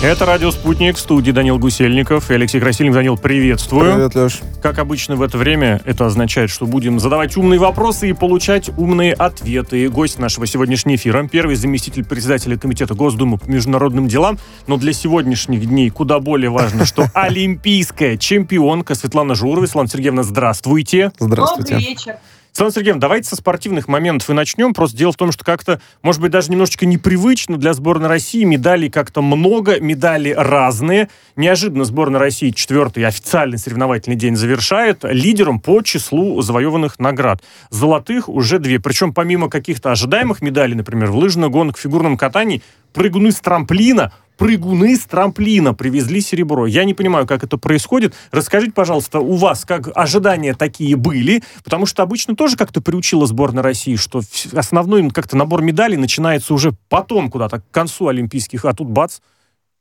[0.00, 2.98] Это «Радио Спутник» в студии Данил Гусельников и Алексей Красильников.
[2.98, 3.94] Данил, приветствую.
[3.94, 4.40] Привет, Леш.
[4.62, 9.12] Как обычно в это время, это означает, что будем задавать умные вопросы и получать умные
[9.12, 9.88] ответы.
[9.88, 14.38] Гость нашего сегодняшнего эфира– первый заместитель председателя Комитета Госдумы по международным делам.
[14.68, 19.66] Но для сегодняшних дней куда более важно, что олимпийская чемпионка Светлана Журова.
[19.66, 21.10] Светлана Сергеевна, здравствуйте.
[21.18, 21.74] Здравствуйте.
[21.74, 22.14] Добрый вечер.
[22.58, 24.74] Светлана Сергеевна, давайте со спортивных моментов и начнем.
[24.74, 28.42] Просто дело в том, что как-то, может быть, даже немножечко непривычно для сборной России.
[28.42, 31.08] Медалей как-то много, медали разные.
[31.36, 37.44] Неожиданно сборная России четвертый официальный соревновательный день завершает лидером по числу завоеванных наград.
[37.70, 38.80] Золотых уже две.
[38.80, 42.60] Причем помимо каких-то ожидаемых медалей, например, в лыжных гонках, фигурном катании,
[42.92, 46.66] прыгуны с трамплина– прыгуны с трамплина привезли серебро.
[46.66, 48.14] Я не понимаю, как это происходит.
[48.30, 51.42] Расскажите, пожалуйста, у вас как ожидания такие были?
[51.64, 54.22] Потому что обычно тоже как-то приучила сборная России, что
[54.54, 59.18] основной как-то набор медалей начинается уже потом куда-то, к концу Олимпийских, а тут бац,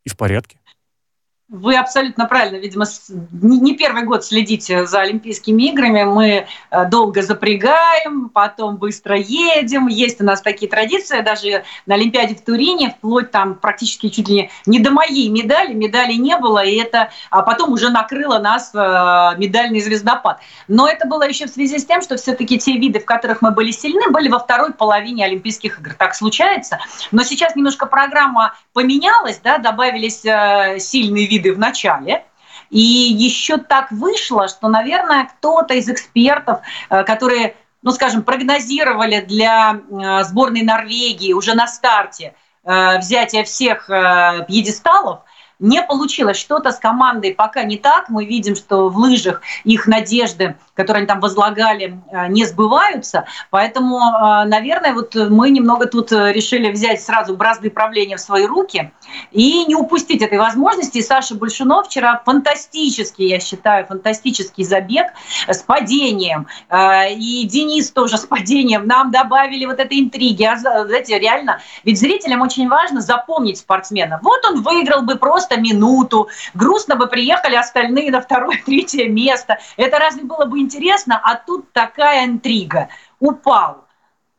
[0.03, 0.57] и в порядке.
[1.49, 2.83] Вы абсолютно правильно, видимо,
[3.31, 6.03] не первый год следите за Олимпийскими играми.
[6.03, 9.87] Мы э, долго запрягаем, потом быстро едем.
[9.87, 11.21] Есть у нас такие традиции.
[11.21, 16.15] Даже на Олимпиаде в Турине, вплоть там практически чуть ли не до моей медали, медали
[16.15, 18.77] не было, и это а потом уже накрыло нас э,
[19.37, 20.41] медальный звездопад.
[20.67, 23.51] Но это было еще в связи с тем, что все-таки те виды, в которых мы
[23.51, 25.93] были сильны, были во второй половине Олимпийских игр.
[25.93, 26.79] Так случается.
[27.13, 32.25] Но сейчас немножко программа поменялась, да, добавились э, сильные виды виды в начале.
[32.69, 39.75] И еще так вышло, что, наверное, кто-то из экспертов, э, которые, ну, скажем, прогнозировали для
[39.75, 45.21] э, сборной Норвегии уже на старте э, взятие всех пьедесталов,
[45.59, 48.09] не получилось что-то с командой пока не так.
[48.09, 53.25] Мы видим, что в лыжах их надежды которые они там возлагали, э, не сбываются.
[53.49, 58.45] Поэтому, э, наверное, вот мы немного тут э, решили взять сразу бразды правления в свои
[58.45, 58.91] руки
[59.31, 60.99] и не упустить этой возможности.
[60.99, 65.07] И Саша Большунов вчера фантастический, я считаю, фантастический забег
[65.47, 66.45] с падением.
[66.71, 68.85] И Денис тоже с падением.
[68.85, 70.43] Нам добавили вот этой интриги.
[70.43, 74.19] А, знаете, реально, ведь зрителям очень важно запомнить спортсмена.
[74.21, 79.59] Вот он выиграл бы просто минуту, грустно бы приехали остальные на второе, третье место.
[79.77, 82.89] Это разве было бы интересно, а тут такая интрига.
[83.21, 83.87] Упал,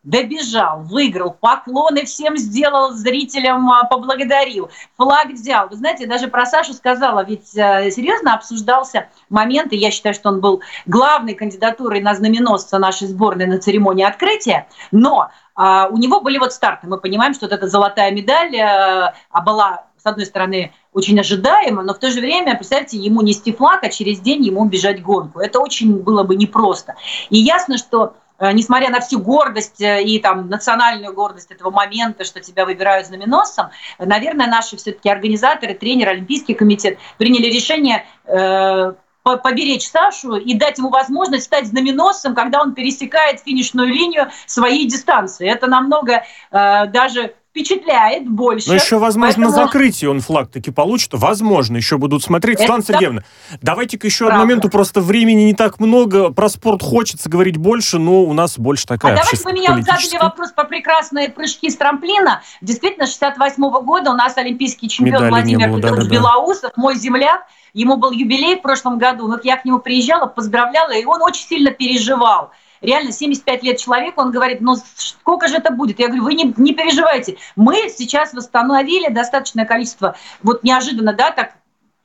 [0.09, 5.69] добежал, выиграл, поклоны всем сделал, зрителям а, поблагодарил, флаг взял.
[5.69, 10.31] Вы знаете, даже про Сашу сказала, ведь э, серьезно обсуждался момент, и я считаю, что
[10.31, 16.21] он был главной кандидатурой на знаменосца нашей сборной на церемонии открытия, но а, у него
[16.21, 16.87] были вот старты.
[16.87, 21.95] Мы понимаем, что вот эта золотая медаль а, была, с одной стороны, очень ожидаемо, но
[21.95, 25.41] в то же время, представьте, ему нести флаг, а через день ему бежать гонку.
[25.41, 26.95] Это очень было бы непросто.
[27.31, 32.25] И ясно, что э, несмотря на всю гордость э, и там национальную гордость этого момента,
[32.25, 33.67] что тебя выбирают знаменосцем,
[33.99, 38.93] наверное, наши все-таки организаторы, тренер, Олимпийский комитет приняли решение э,
[39.37, 45.49] поберечь Сашу и дать ему возможность стать знаменосцем, когда он пересекает финишную линию своей дистанции.
[45.49, 48.69] Это намного э, даже впечатляет больше.
[48.69, 49.51] Но еще, возможно, Поэтому...
[49.51, 51.11] на закрытии он флаг таки получит.
[51.13, 52.59] Возможно, еще будут смотреть.
[52.59, 52.83] Светлана.
[52.83, 53.23] Сергеевна,
[53.61, 54.37] давайте-ка еще Правда.
[54.37, 54.69] одну моменту.
[54.69, 56.31] Просто времени не так много.
[56.31, 60.23] Про спорт хочется говорить больше, но у нас больше такая А давайте вы меня задали
[60.23, 62.43] вопрос по прекрасные прыжки с трамплина.
[62.61, 66.73] Действительно, 68 -го года у нас олимпийский чемпион Медали Владимир было, Петрович да, да, Белоусов,
[66.77, 69.29] мой земляк, Ему был юбилей в прошлом году.
[69.29, 74.21] Вот я к нему приезжала, поздравляла, и он очень сильно переживал реально 75 лет человеку,
[74.21, 75.99] он говорит, ну сколько же это будет?
[75.99, 81.53] Я говорю, вы не, не переживайте, мы сейчас восстановили достаточное количество, вот неожиданно, да, так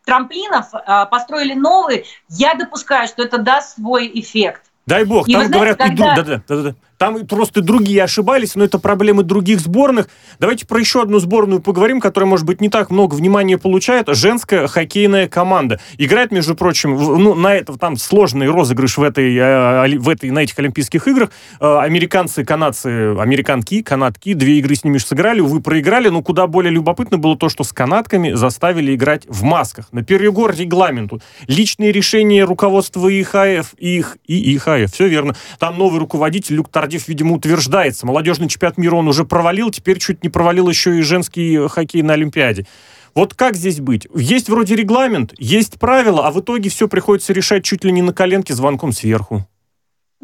[0.06, 4.64] трамплинов, а, построили новые, я допускаю, что это даст свой эффект.
[4.86, 6.16] Дай бог, и там знаете, говорят, когда...
[6.16, 10.08] да, да, да, да, там просто другие ошибались, но это проблемы других сборных.
[10.40, 14.08] Давайте про еще одну сборную поговорим, которая, может быть, не так много внимания получает.
[14.10, 15.80] Женская хоккейная команда.
[15.98, 20.40] Играет, между прочим, ну, на это там сложный розыгрыш в этой, э, в этой, на
[20.40, 21.32] этих Олимпийских играх.
[21.60, 26.72] Э, американцы, канадцы, американки, канадки, две игры с ними сыграли, увы, проиграли, но куда более
[26.72, 29.92] любопытно было то, что с канадками заставили играть в масках.
[29.92, 31.22] На перегор регламенту.
[31.48, 35.36] Личные решения руководства ИХФ, их и ИХФ, все верно.
[35.60, 38.06] Там новый руководитель Люк Тарди Кардив, видимо, утверждается.
[38.06, 42.12] Молодежный чемпионат мира он уже провалил, теперь чуть не провалил еще и женский хоккей на
[42.12, 42.68] Олимпиаде.
[43.16, 44.06] Вот как здесь быть?
[44.14, 48.12] Есть вроде регламент, есть правила, а в итоге все приходится решать чуть ли не на
[48.12, 49.48] коленке звонком сверху.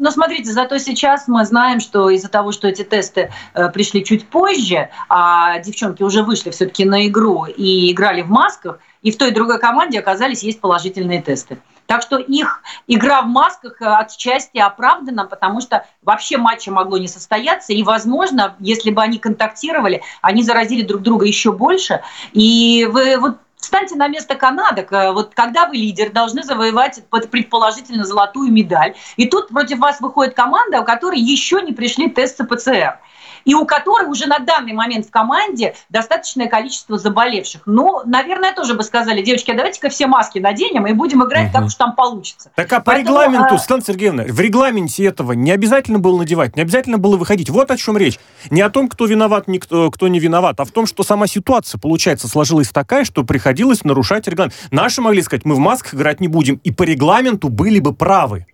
[0.00, 4.26] Но смотрите, зато сейчас мы знаем, что из-за того, что эти тесты э, пришли чуть
[4.26, 9.28] позже, а девчонки уже вышли все-таки на игру и играли в масках, и в той
[9.28, 11.58] и другой команде оказались есть положительные тесты.
[11.84, 17.08] Так что их игра в масках э, отчасти оправдана, потому что вообще матча могло не
[17.08, 17.74] состояться.
[17.74, 22.00] И, возможно, если бы они контактировали, они заразили друг друга еще больше.
[22.32, 24.86] И вы вот Встаньте на место Канады.
[24.90, 28.94] Вот когда вы лидер, должны завоевать предположительно золотую медаль.
[29.16, 32.98] И тут против вас выходит команда, у которой еще не пришли тесты ПЦР
[33.44, 37.62] и у которой уже на данный момент в команде достаточное количество заболевших.
[37.66, 41.52] Ну, наверное, тоже бы сказали, девочки, а давайте-ка все маски наденем и будем играть, угу.
[41.52, 42.50] как уж там получится.
[42.54, 43.58] Так а по Поэтому, регламенту, а...
[43.58, 47.50] Светлана Сергеевна, в регламенте этого не обязательно было надевать, не обязательно было выходить.
[47.50, 48.18] Вот о чем речь.
[48.50, 51.78] Не о том, кто виноват, никто, кто не виноват, а в том, что сама ситуация,
[51.78, 54.54] получается, сложилась такая, что приходилось нарушать регламент.
[54.70, 58.46] Наши могли сказать, мы в масках играть не будем, и по регламенту были бы правы.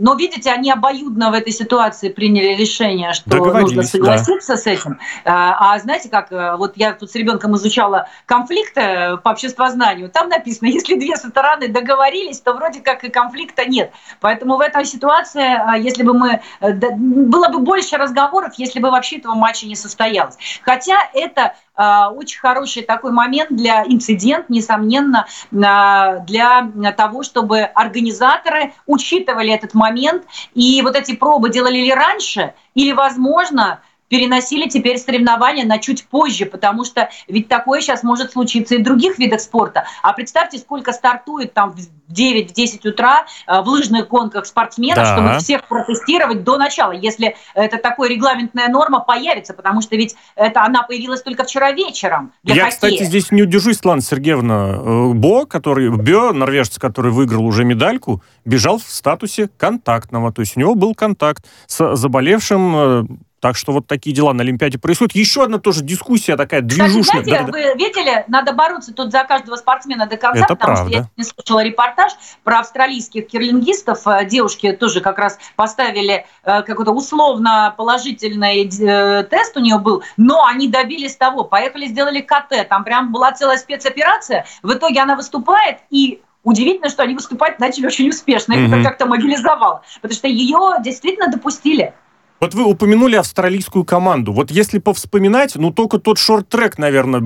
[0.00, 4.56] Но, видите, они обоюдно в этой ситуации приняли решение, что нужно согласиться да.
[4.56, 4.98] с этим.
[5.26, 10.08] А, а знаете, как э, вот я тут с ребенком изучала конфликты э, по обществознанию,
[10.08, 13.92] там написано, если две стороны договорились, то вроде как и конфликта нет.
[14.20, 16.40] Поэтому в этой ситуации, а, если бы мы...
[16.60, 20.36] Э, было бы больше разговоров, если бы вообще этого матча не состоялось.
[20.62, 21.54] Хотя это
[22.10, 30.24] очень хороший такой момент для инцидент, несомненно, а, для того, чтобы организаторы учитывали этот момент.
[30.54, 33.80] И вот эти пробы делали ли раньше, или, возможно,
[34.10, 38.82] переносили теперь соревнования на чуть позже, потому что ведь такое сейчас может случиться и в
[38.82, 39.84] других видах спорта.
[40.02, 41.78] А представьте, сколько стартует там в
[42.12, 45.16] 9-10 утра э, в лыжных гонках спортсменов, да.
[45.16, 50.64] чтобы всех протестировать до начала, если это такая регламентная норма появится, потому что ведь это
[50.64, 52.90] она появилась только вчера вечером для Я, хоккея.
[52.90, 54.72] кстати, здесь не удержусь, Светлана Сергеевна.
[54.74, 60.56] Э, Бо, который, Бё, норвежец, который выиграл уже медальку, бежал в статусе контактного, то есть
[60.56, 63.04] у него был контакт с заболевшим э,
[63.40, 65.14] так что вот такие дела на Олимпиаде происходят.
[65.14, 67.02] Еще одна тоже дискуссия такая движущая.
[67.02, 70.76] Кстати, знаете, да, вы видели, надо бороться тут за каждого спортсмена до конца, Это потому
[70.76, 70.92] правда.
[70.92, 72.12] что я не слышала репортаж
[72.44, 74.06] про австралийских кирлингистов.
[74.06, 80.02] Э, девушки тоже как раз поставили э, какой-то условно положительный э, тест у нее был,
[80.18, 84.44] но они добились того, поехали, сделали КТ, там прям была целая спецоперация.
[84.62, 88.54] В итоге она выступает и Удивительно, что они выступать начали очень успешно.
[88.54, 88.68] Mm-hmm.
[88.68, 89.82] Это как-то мобилизовало.
[90.00, 91.92] Потому что ее действительно допустили.
[92.40, 94.32] Вот вы упомянули австралийскую команду.
[94.32, 97.20] Вот если повспоминать, ну только тот шорт-трек, наверное,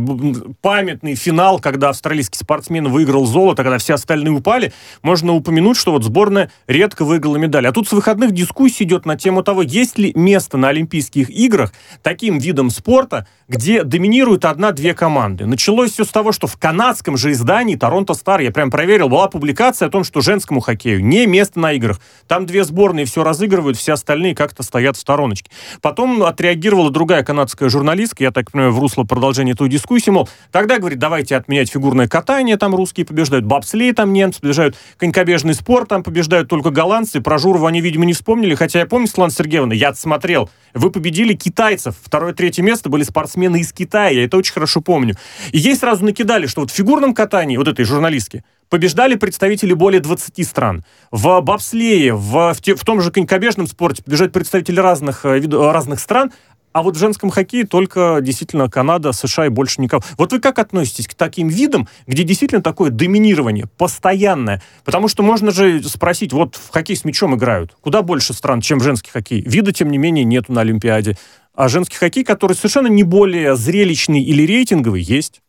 [0.60, 4.72] памятный финал, когда австралийский спортсмен выиграл золото, когда все остальные упали,
[5.02, 7.68] можно упомянуть, что вот сборная редко выиграла медаль.
[7.68, 11.72] А тут с выходных дискуссий идет на тему того, есть ли место на Олимпийских играх
[12.02, 15.46] таким видом спорта, где доминируют одна-две команды.
[15.46, 19.28] Началось все с того, что в канадском же издании Торонто Стар, я прям проверил, была
[19.28, 22.00] публикация о том, что женскому хоккею не место на играх.
[22.26, 25.50] Там две сборные все разыгрывают, все остальные как-то стоят в стороночке.
[25.82, 30.78] Потом отреагировала другая канадская журналистка, я так понимаю, в русло продолжения той дискуссии, мол, тогда,
[30.78, 36.02] говорит, давайте отменять фигурное катание, там русские побеждают, бобслей там немцы побеждают, конькобежный спорт там
[36.02, 39.92] побеждают только голландцы, про Журова они, видимо, не вспомнили, хотя я помню, Светлана Сергеевна, я
[39.92, 45.16] смотрел, вы победили китайцев, второе-третье место были спортсмены из Китая, я это очень хорошо помню.
[45.52, 50.00] И ей сразу накидали, что вот в фигурном катании, вот этой журналистки, побеждали представители более
[50.00, 50.84] 20 стран.
[51.10, 56.00] В бобслее, в, в, те, в том же конькобежном спорте побеждают представители разных, э, разных
[56.00, 56.32] стран,
[56.74, 60.02] а вот в женском хоккее только действительно Канада, США и больше никого.
[60.18, 64.60] Вот вы как относитесь к таким видам, где действительно такое доминирование постоянное?
[64.84, 67.76] Потому что можно же спросить, вот в хоккей с мячом играют.
[67.80, 69.40] Куда больше стран, чем в женский хоккей?
[69.42, 71.16] Вида, тем не менее, нету на Олимпиаде.
[71.54, 75.42] А женский хоккей, который совершенно не более зрелищный или рейтинговый, есть.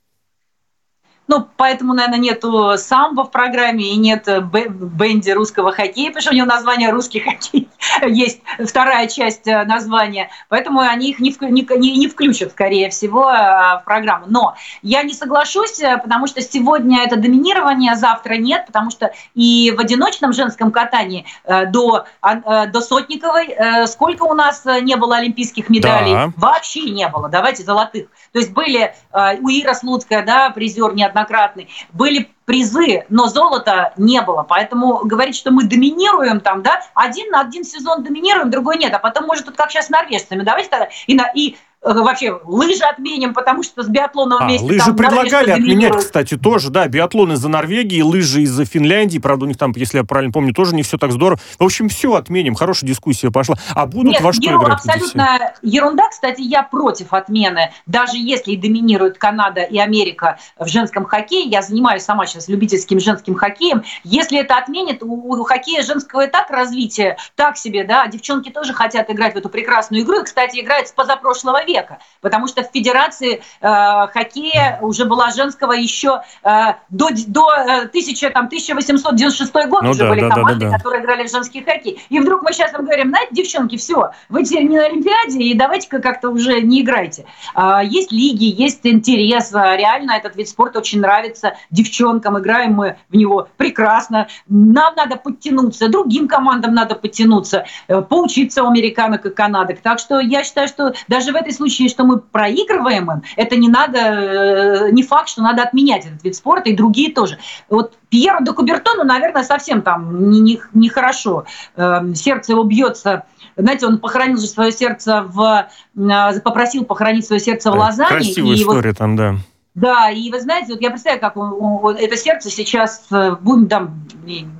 [1.27, 6.35] Ну, поэтому, наверное, нету самбо в программе и нет бенди русского хоккея, потому что у
[6.35, 7.67] него название «Русский хоккей».
[8.07, 10.29] Есть вторая часть э, названия.
[10.49, 14.25] Поэтому они их не, в, не, не включат, скорее всего, э, в программу.
[14.29, 19.73] Но я не соглашусь, э, потому что сегодня это доминирование, завтра нет, потому что и
[19.75, 21.25] в одиночном женском катании
[21.67, 26.13] до, а, до Сотниковой сколько у нас не было олимпийских медалей?
[26.13, 26.31] Да.
[26.37, 27.29] Вообще не было.
[27.29, 28.07] Давайте золотых.
[28.31, 34.21] То есть были у Ира Слуцкая, да, призер неоднократный неоднократный, были призы, но золота не
[34.21, 34.43] было.
[34.43, 38.93] Поэтому говорить, что мы доминируем там, да, один на один сезон доминируем, другой нет.
[38.93, 40.43] А потом, может, тут как сейчас с норвежцами.
[40.43, 41.55] Давайте тогда и, на, и
[41.85, 44.65] вообще лыжи отменим, потому что с биатлоном а, вместе...
[44.65, 49.57] Лыжи предлагали отменять, кстати, тоже, да, биатлон из-за Норвегии, лыжи из-за Финляндии, правда, у них
[49.57, 51.39] там, если я правильно помню, тоже не все так здорово.
[51.59, 53.55] В общем, все отменим, хорошая дискуссия пошла.
[53.73, 54.79] А будут Нет, во что еру, играть?
[54.79, 61.05] абсолютно ерунда, кстати, я против отмены, даже если и доминируют Канада и Америка в женском
[61.05, 66.25] хоккее, я занимаюсь сама сейчас любительским женским хоккеем, если это отменит, у, у хоккея женского
[66.25, 70.23] и так развитие, так себе, да, девчонки тоже хотят играть в эту прекрасную игру, и,
[70.23, 71.74] кстати, играют с позапрошлого века,
[72.21, 78.29] потому что в Федерации э, хоккея уже была женского еще э, до, до э, 1000,
[78.31, 81.63] там, 1896 год ну, уже да, были да, команды, да, да, которые играли в женский
[81.63, 82.01] хоккей.
[82.09, 85.53] И вдруг мы сейчас им говорим, знаете, девчонки, все, вы теперь не на Олимпиаде, и
[85.53, 87.25] давайте-ка как-то уже не играйте.
[87.55, 93.15] Э, есть лиги, есть интерес, реально этот вид спорта очень нравится девчонкам, играем мы в
[93.15, 94.27] него прекрасно.
[94.47, 99.79] Нам надо подтянуться, другим командам надо подтянуться, э, поучиться у американок и канадок.
[99.81, 103.69] Так что я считаю, что даже в этой случае, что мы проигрываем им, это не
[103.69, 107.39] надо, э, не факт, что надо отменять этот вид спорта, и другие тоже.
[107.69, 110.29] Вот Пьеру де Кубертону, наверное, совсем там
[110.73, 111.45] нехорошо.
[111.75, 113.25] Не, не эм, Сердце его бьется
[113.57, 115.67] знаете, он похоронил же свое сердце в...
[115.95, 118.09] Э, попросил похоронить свое сердце в Лозанне.
[118.09, 119.35] Красивая история вот, там, да.
[119.75, 123.67] Да, и вы знаете, вот я представляю, как он, он, это сердце сейчас, э, будем
[123.67, 124.07] там,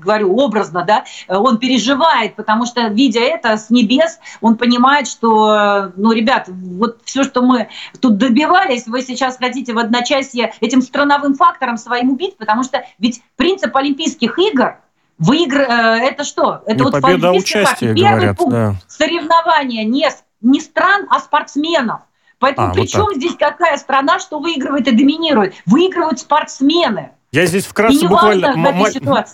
[0.03, 6.12] говорю образно, да, он переживает, потому что, видя это с небес, он понимает, что, ну,
[6.12, 7.69] ребят, вот все, что мы
[8.01, 13.22] тут добивались, вы сейчас хотите в одночасье этим страновым фактором своим убить, потому что ведь
[13.38, 14.75] принцип Олимпийских игр
[15.17, 15.62] Выигр...
[15.62, 16.62] Э, это что?
[16.65, 18.53] Это не вот победа, а участие, Первый говорят, пункт.
[18.53, 18.75] Да.
[18.88, 20.10] Соревнования не,
[20.41, 22.01] не стран, а спортсменов.
[22.45, 23.15] Поэтому а, при вот чем так.
[23.15, 25.55] здесь какая страна, что выигрывает и доминирует?
[25.65, 27.11] Выигрывают спортсмены.
[27.35, 28.55] Я здесь вкратце буквально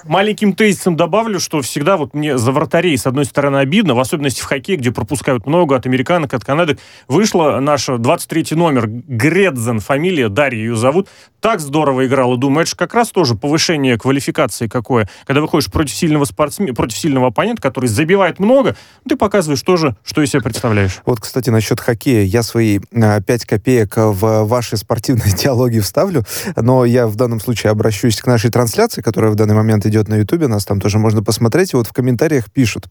[0.06, 4.42] маленьким тезисом добавлю, что всегда вот мне за вратарей, с одной стороны, обидно, в особенности
[4.42, 6.80] в хоккее, где пропускают много от американок, от Канады.
[7.08, 11.10] Вышла наша 23 номер, Гредзен, фамилия, Дарья ее зовут,
[11.42, 12.38] так здорово играла.
[12.38, 15.08] Думаю, это же как раз тоже повышение квалификации какое.
[15.28, 18.76] Когда выходишь против сильного спортсмена, против сильного оппонента, который забивает много,
[19.08, 21.02] ты показываешь тоже, что из себя представляешь.
[21.06, 22.24] Вот, кстати, насчет хоккея.
[22.24, 22.92] Я свои 5
[23.28, 28.28] э, копеек в ваши спортивные диалоги вставлю, но я в данном случае обращаюсь обращусь к
[28.28, 31.76] нашей трансляции, которая в данный момент идет на Ютубе, нас там тоже можно посмотреть, и
[31.76, 32.88] вот в комментариях пишут,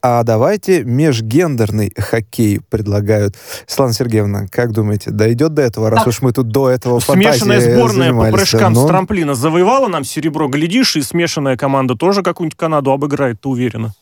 [0.00, 3.36] а давайте межгендерный хоккей предлагают.
[3.66, 6.08] Светлана Сергеевна, как думаете, дойдет до этого, раз так.
[6.08, 8.84] уж мы тут до этого Смешанная сборная по прыжкам но...
[8.84, 13.92] с трамплина завоевала нам серебро, глядишь, и смешанная команда тоже какую-нибудь Канаду обыграет, ты уверена?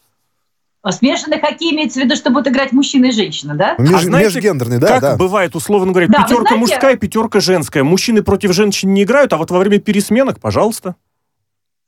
[0.91, 3.75] Смешанный хоккей имеется в виду, что будут играть мужчина и женщина, да?
[3.79, 4.87] Меж, а знаете, межгендерный, да?
[4.87, 5.17] Как да.
[5.17, 6.57] бывает, условно говоря, да, пятерка знаете...
[6.57, 7.85] мужская, пятерка женская.
[7.85, 10.97] Мужчины против женщин не играют, а вот во время пересменок, пожалуйста.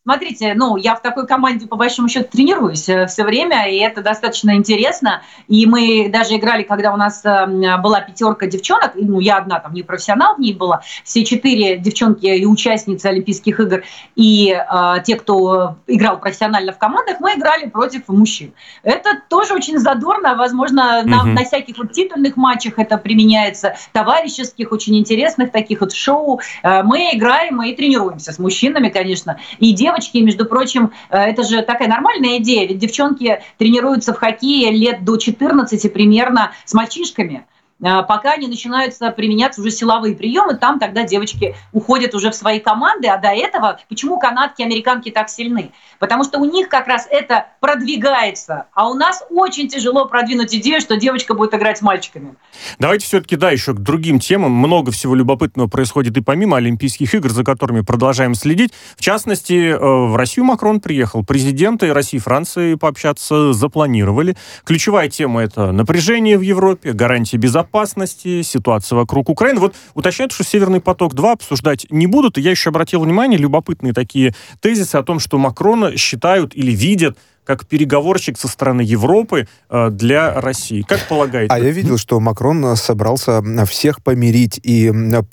[0.08, 4.00] Смотрите, ну, я в такой команде, по большому счету, тренируюсь э, все время, и это
[4.00, 5.20] достаточно интересно.
[5.48, 9.74] И мы даже играли, когда у нас э, была пятерка девчонок, ну, я одна там
[9.74, 13.82] не профессионал в ней была, все четыре девчонки и участницы Олимпийских игр,
[14.16, 18.54] и э, те, кто играл профессионально в командах, мы играли против мужчин.
[18.84, 21.28] Это тоже очень задорно, возможно, на, угу.
[21.28, 26.40] на всяких вот титульных матчах это применяется, товарищеских, очень интересных таких вот шоу.
[26.62, 31.42] Э, мы играем и тренируемся с мужчинами, конечно, и девочки девочки, между прочим, э, это
[31.42, 37.46] же такая нормальная идея, ведь девчонки тренируются в хоккее лет до 14 примерно с мальчишками.
[37.80, 42.58] Э, пока не начинаются применяться уже силовые приемы, там тогда девочки уходят уже в свои
[42.58, 45.70] команды, а до этого почему канадки, американки так сильны?
[46.00, 50.80] Потому что у них как раз это продвигается, а у нас очень тяжело продвинуть идею,
[50.80, 52.34] что девочка будет играть с мальчиками.
[52.78, 54.52] Давайте все-таки, да, еще к другим темам.
[54.52, 58.72] Много всего любопытного происходит и помимо Олимпийских игр, за которыми продолжаем следить.
[58.96, 61.24] В частности, э, в Россию Макрон приехал.
[61.24, 64.36] Президенты России и Франции пообщаться запланировали.
[64.64, 69.60] Ключевая тема— это напряжение в Европе, гарантии безопасности, безопасности, ситуация вокруг Украины.
[69.60, 72.38] Вот уточняют, что «Северный поток-2» обсуждать не будут.
[72.38, 77.18] И я еще обратил внимание, любопытные такие тезисы о том, что Макрона считают или видят
[77.44, 80.82] как переговорщик со стороны Европы э, для России.
[80.82, 81.52] Как полагаете?
[81.52, 84.92] А я видел, что Макрон собрался всех помирить и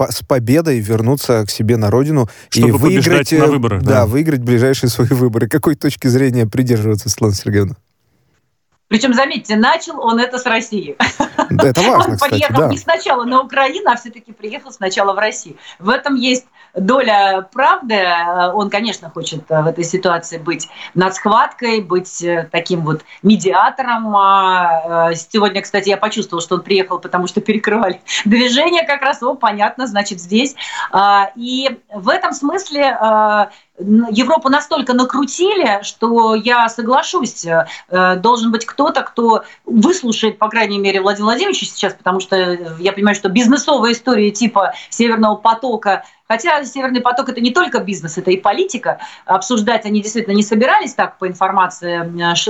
[0.10, 3.84] с победой вернуться к себе на родину Чтобы и выиграть на выборах.
[3.84, 5.50] Да, да, выиграть ближайшие свои выборы.
[5.50, 7.76] Какой точки зрения придерживаться, Светлана Сергеевна?
[8.88, 10.96] Причем, заметьте, начал он это с России.
[11.50, 12.68] Да, это важно, Он кстати, поехал да.
[12.68, 15.58] не сначала на Украину, а все-таки приехал сначала в Россию.
[15.80, 18.06] В этом есть доля правды.
[18.54, 24.16] Он, конечно, хочет э, в этой ситуации быть над схваткой, быть э, таким вот медиатором.
[24.16, 29.24] А, э, сегодня, кстати, я почувствовала, что он приехал, потому что перекрывали движение как раз.
[29.24, 30.56] О, понятно, значит, здесь.
[30.92, 32.98] А, и в этом смысле
[33.78, 41.02] Европу настолько накрутили, что я соглашусь, э, должен быть кто-то, кто выслушает, по крайней мере,
[41.02, 42.36] Владимира Владимировича сейчас, потому что
[42.80, 48.18] я понимаю, что бизнесовая история типа Северного потока Хотя Северный поток это не только бизнес,
[48.18, 49.00] это и политика.
[49.26, 52.04] Обсуждать они действительно не собирались, так по информации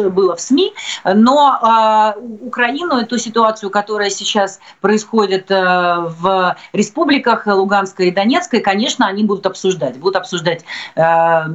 [0.10, 0.74] было в СМИ.
[1.03, 9.08] Но э, Украину, эту ситуацию, которая сейчас происходит э, в республиках Луганской и Донецкой, конечно,
[9.08, 9.98] они будут обсуждать.
[9.98, 10.63] Будут обсуждать
[10.96, 11.01] э,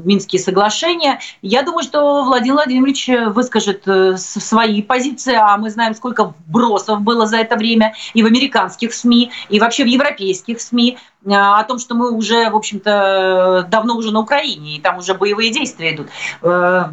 [0.05, 1.21] Минские соглашения.
[1.43, 7.27] Я думаю, что Владимир Владимирович выскажет э, свои позиции, а мы знаем, сколько бросов было
[7.27, 11.79] за это время и в американских СМИ, и вообще в европейских СМИ Э, о том,
[11.79, 16.09] что мы уже, в общем-то, давно уже на Украине, и там уже боевые действия идут.
[16.43, 16.87] Э,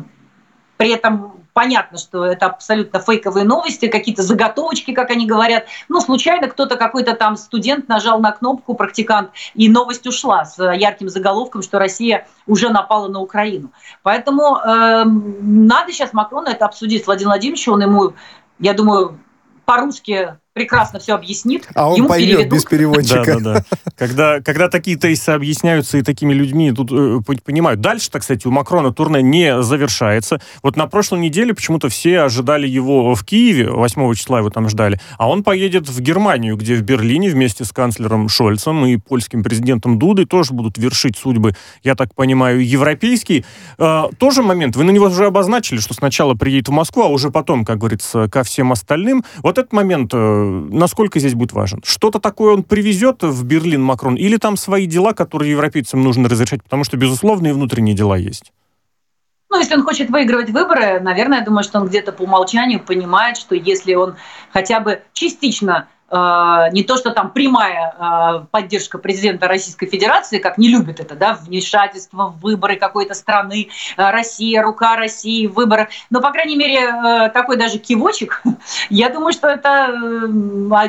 [0.77, 5.65] при этом понятно, что это абсолютно фейковые новости, какие-то заготовочки, как они говорят.
[5.89, 11.09] Ну, случайно кто-то, какой-то там студент нажал на кнопку, практикант, и новость ушла с ярким
[11.09, 13.71] заголовком, что Россия уже напала на Украину.
[14.03, 18.13] Поэтому э, надо сейчас Макрону это обсудить с Владимиром Владимировичем, он ему,
[18.59, 19.17] я думаю,
[19.65, 21.67] по-русски прекрасно все объяснит.
[21.75, 22.53] А он поймет переведут.
[22.53, 23.39] без переводчика.
[23.39, 23.77] Да, да, да.
[23.95, 27.79] Когда, когда такие тейсы объясняются и такими людьми тут э, понимают.
[27.79, 30.41] Дальше-то, кстати, у Макрона турне не завершается.
[30.63, 34.99] Вот на прошлой неделе почему-то все ожидали его в Киеве, 8 числа его там ждали,
[35.17, 39.99] а он поедет в Германию, где в Берлине вместе с канцлером Шольцем и польским президентом
[39.99, 43.45] Дудой тоже будут вершить судьбы, я так понимаю, европейские.
[43.77, 47.29] Э, тоже момент, вы на него уже обозначили, что сначала приедет в Москву, а уже
[47.29, 49.23] потом, как говорится, ко всем остальным.
[49.43, 51.81] Вот этот момент э, насколько здесь будет важен?
[51.83, 56.63] Что-то такое он привезет в Берлин Макрон или там свои дела, которые европейцам нужно разрешать,
[56.63, 58.51] потому что, безусловно, и внутренние дела есть?
[59.49, 63.37] Ну, если он хочет выигрывать выборы, наверное, я думаю, что он где-то по умолчанию понимает,
[63.37, 64.15] что если он
[64.51, 70.69] хотя бы частично не то, что там прямая э, поддержка президента Российской Федерации, как не
[70.69, 76.21] любит это, да, вмешательство в выборы какой-то страны, э, Россия, рука России в выборах, но,
[76.21, 78.41] по крайней мере, такой даже кивочек,
[78.89, 79.87] я думаю, что это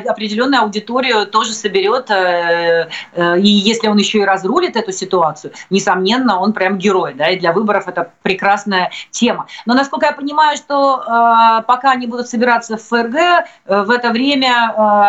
[0.07, 6.77] определенная аудитория тоже соберет, и если он еще и разрулит эту ситуацию, несомненно, он прям
[6.77, 9.47] герой, да, и для выборов это прекрасная тема.
[9.65, 15.08] Но, насколько я понимаю, что пока они будут собираться в ФРГ, в это время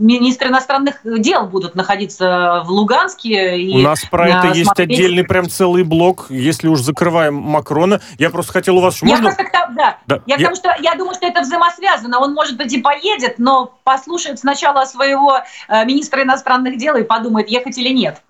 [0.00, 3.58] министры иностранных дел будут находиться в Луганске.
[3.58, 4.56] И У нас про это смотреть...
[4.56, 8.00] есть отдельный прям целый блок, если уж закрываем Макрона.
[8.18, 9.02] Я просто хотел у вас...
[9.02, 9.26] Я можно...
[9.26, 9.44] просто,
[9.76, 10.22] да, да.
[10.26, 10.36] Я, я...
[10.36, 12.18] Потому что я думаю, что это взаимосвязано.
[12.18, 17.48] Он, может быть, и поедет, но послушает сначала своего э, министра иностранных дел и подумает,
[17.48, 18.22] ехать или нет.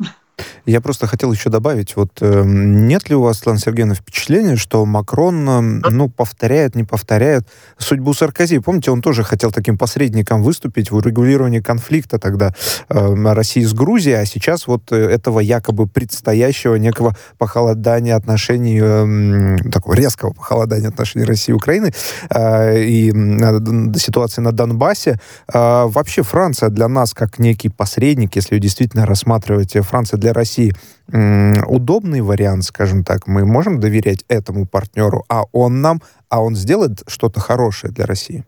[0.66, 4.84] Я просто хотел еще добавить, вот э, нет ли у вас, Светлана Сергеевна, впечатления, что
[4.84, 7.46] Макрон, э, ну, повторяет, не повторяет
[7.78, 8.58] судьбу Саркози?
[8.58, 12.54] Помните, он тоже хотел таким посредником выступить в урегулировании конфликта тогда
[12.88, 19.70] э, России с Грузией, а сейчас вот э, этого якобы предстоящего некого похолодания отношений, э,
[19.70, 21.92] такого резкого похолодания отношений России и Украины
[22.30, 25.18] э, и э, ситуации на Донбассе.
[25.52, 30.29] Э, вообще Франция для нас как некий посредник, если ее действительно рассматривать, э, Франция для
[30.32, 30.74] России
[31.12, 33.26] удобный вариант, скажем так.
[33.26, 38.44] Мы можем доверять этому партнеру, а он нам, а он сделает что-то хорошее для России.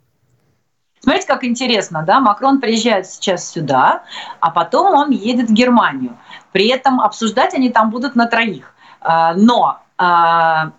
[1.03, 4.05] Смотрите, как интересно, да, Макрон приезжает сейчас сюда,
[4.39, 6.17] а потом он едет в Германию.
[6.53, 8.73] При этом обсуждать они там будут на троих.
[9.01, 10.73] А, но а,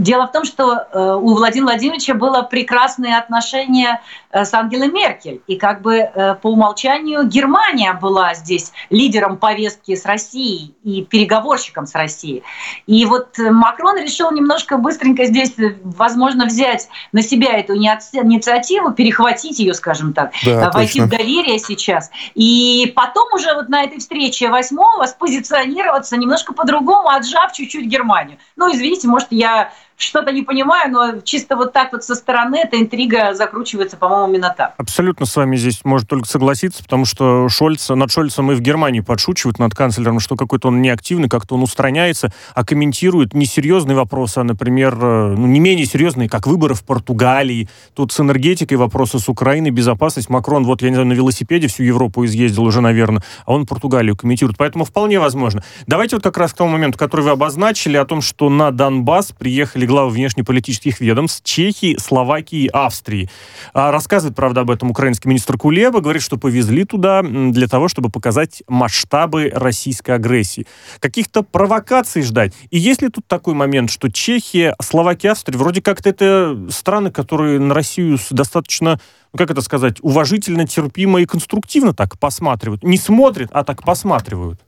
[0.00, 5.42] Дело в том, что э, у Владимира Владимировича было прекрасное отношение э, с Ангелой Меркель.
[5.46, 11.84] И как бы э, по умолчанию Германия была здесь лидером повестки с Россией и переговорщиком
[11.84, 12.42] с Россией.
[12.86, 15.52] И вот Макрон решил немножко быстренько здесь,
[15.84, 21.06] возможно, взять на себя эту инициативу, перехватить ее, скажем так, да, войти точно.
[21.06, 22.10] в доверие сейчас.
[22.34, 28.38] И потом уже вот на этой встрече восьмого спозиционироваться немножко по-другому, отжав чуть-чуть Германию.
[28.56, 32.80] Ну, извините, может, я что-то не понимаю, но чисто вот так вот со стороны эта
[32.80, 34.74] интрига закручивается, по-моему, именно так.
[34.78, 39.00] Абсолютно с вами здесь может только согласиться, потому что Шольц, над Шольцем и в Германии
[39.00, 44.44] подшучивают над канцлером, что какой-то он неактивный, как-то он устраняется, а комментирует несерьезные вопросы, а,
[44.44, 47.68] например, э, ну, не менее серьезные, как выборы в Португалии.
[47.94, 50.30] Тут с энергетикой вопросы с Украиной, безопасность.
[50.30, 54.16] Макрон, вот, я не знаю, на велосипеде всю Европу изъездил уже, наверное, а он Португалию
[54.16, 54.56] комментирует.
[54.56, 55.62] Поэтому вполне возможно.
[55.86, 59.32] Давайте вот как раз к тому моменту, который вы обозначили, о том, что на Донбасс
[59.32, 63.28] приехали главы внешнеполитических ведомств Чехии, Словакии и Австрии.
[63.74, 68.08] А, рассказывает, правда, об этом украинский министр Кулеба, говорит, что повезли туда для того, чтобы
[68.08, 70.66] показать масштабы российской агрессии.
[71.00, 72.52] Каких-то провокаций ждать.
[72.70, 77.58] И есть ли тут такой момент, что Чехия, Словакия, Австрия, вроде как-то это страны, которые
[77.58, 79.00] на Россию достаточно
[79.32, 82.82] ну, как это сказать, уважительно, терпимо и конструктивно так посматривают.
[82.82, 84.60] Не смотрят, а так посматривают.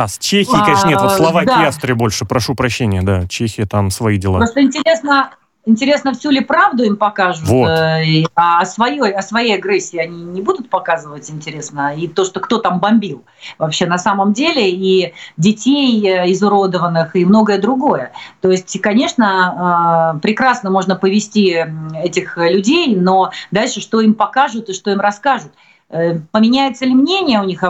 [0.00, 0.98] А с Чехией, конечно, нет.
[0.98, 1.64] Вот Словакия да.
[1.64, 3.26] и Австрия больше, прошу прощения, да.
[3.26, 4.38] Чехия там свои дела.
[4.38, 5.30] Просто интересно,
[5.66, 7.68] Интересно, всю ли правду им покажут, вот.
[7.68, 12.40] э, а о своей, о своей агрессии они не будут показывать, интересно, и то, что
[12.40, 13.24] кто там бомбил
[13.58, 18.12] вообще на самом деле, и детей э, изуродованных, и многое другое.
[18.40, 21.66] То есть, конечно, э, прекрасно можно повести
[22.02, 25.52] этих людей, но дальше что им покажут и что им расскажут.
[25.90, 27.64] Э, поменяется ли мнение у них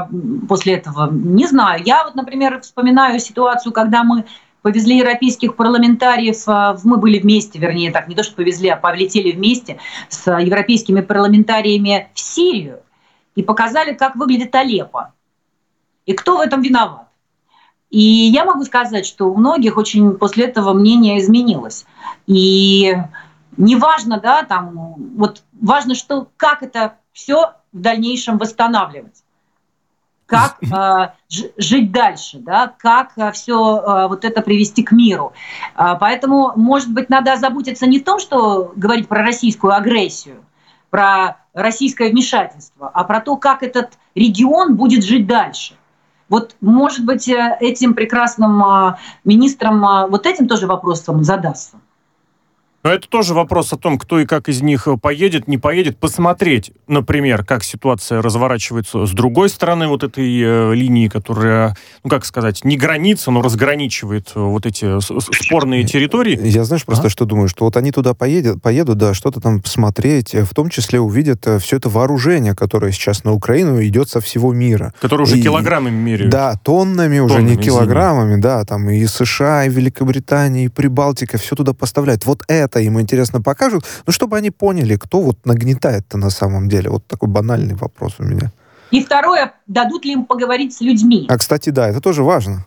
[0.46, 1.82] после этого, не знаю.
[1.84, 4.26] Я вот, например, вспоминаю ситуацию, когда мы
[4.60, 9.32] повезли европейских парламентариев, а, мы были вместе, вернее, так, не то, что повезли, а полетели
[9.32, 9.78] вместе
[10.10, 12.80] с европейскими парламентариями в Сирию
[13.36, 15.14] и показали, как выглядит Алеппо.
[16.04, 17.08] И кто в этом виноват.
[17.88, 21.86] И я могу сказать, что у многих очень после этого мнение изменилось.
[22.26, 22.94] И
[23.56, 29.22] неважно, да, там, вот важно, что, как это все в дальнейшем восстанавливать
[30.30, 31.10] как э,
[31.58, 35.32] жить дальше, да, как э, все э, вот это привести к миру.
[35.76, 40.44] Э, поэтому, может быть, надо озаботиться не в том, что говорить про российскую агрессию,
[40.88, 45.74] про российское вмешательство, а про то, как этот регион будет жить дальше.
[46.28, 51.80] Вот, может быть, э, этим прекрасным э, министром вот этим тоже вопросом задастся.
[52.82, 55.98] Но это тоже вопрос о том, кто и как из них поедет, не поедет.
[55.98, 62.24] Посмотреть, например, как ситуация разворачивается с другой стороны вот этой э, линии, которая, ну как
[62.24, 66.40] сказать, не граница, но разграничивает э, вот эти спорные территории.
[66.42, 67.10] Я знаешь просто, а?
[67.10, 71.00] что думаю, что вот они туда поедут, поедут, да, что-то там посмотреть, в том числе
[71.00, 74.94] увидят э, все это вооружение, которое сейчас на Украину идет со всего мира.
[75.02, 76.32] Которое уже и, килограммами меряют.
[76.32, 78.42] Да, тоннами, тоннами уже, не килограммами, извини.
[78.42, 82.24] да, там и США, и Великобритания, и Прибалтика, все туда поставляют.
[82.24, 86.68] Вот это это им интересно покажут, ну, чтобы они поняли, кто вот нагнетает-то на самом
[86.68, 86.90] деле.
[86.90, 88.50] Вот такой банальный вопрос у меня.
[88.90, 91.26] И второе, дадут ли им поговорить с людьми?
[91.28, 92.66] А, кстати, да, это тоже важно.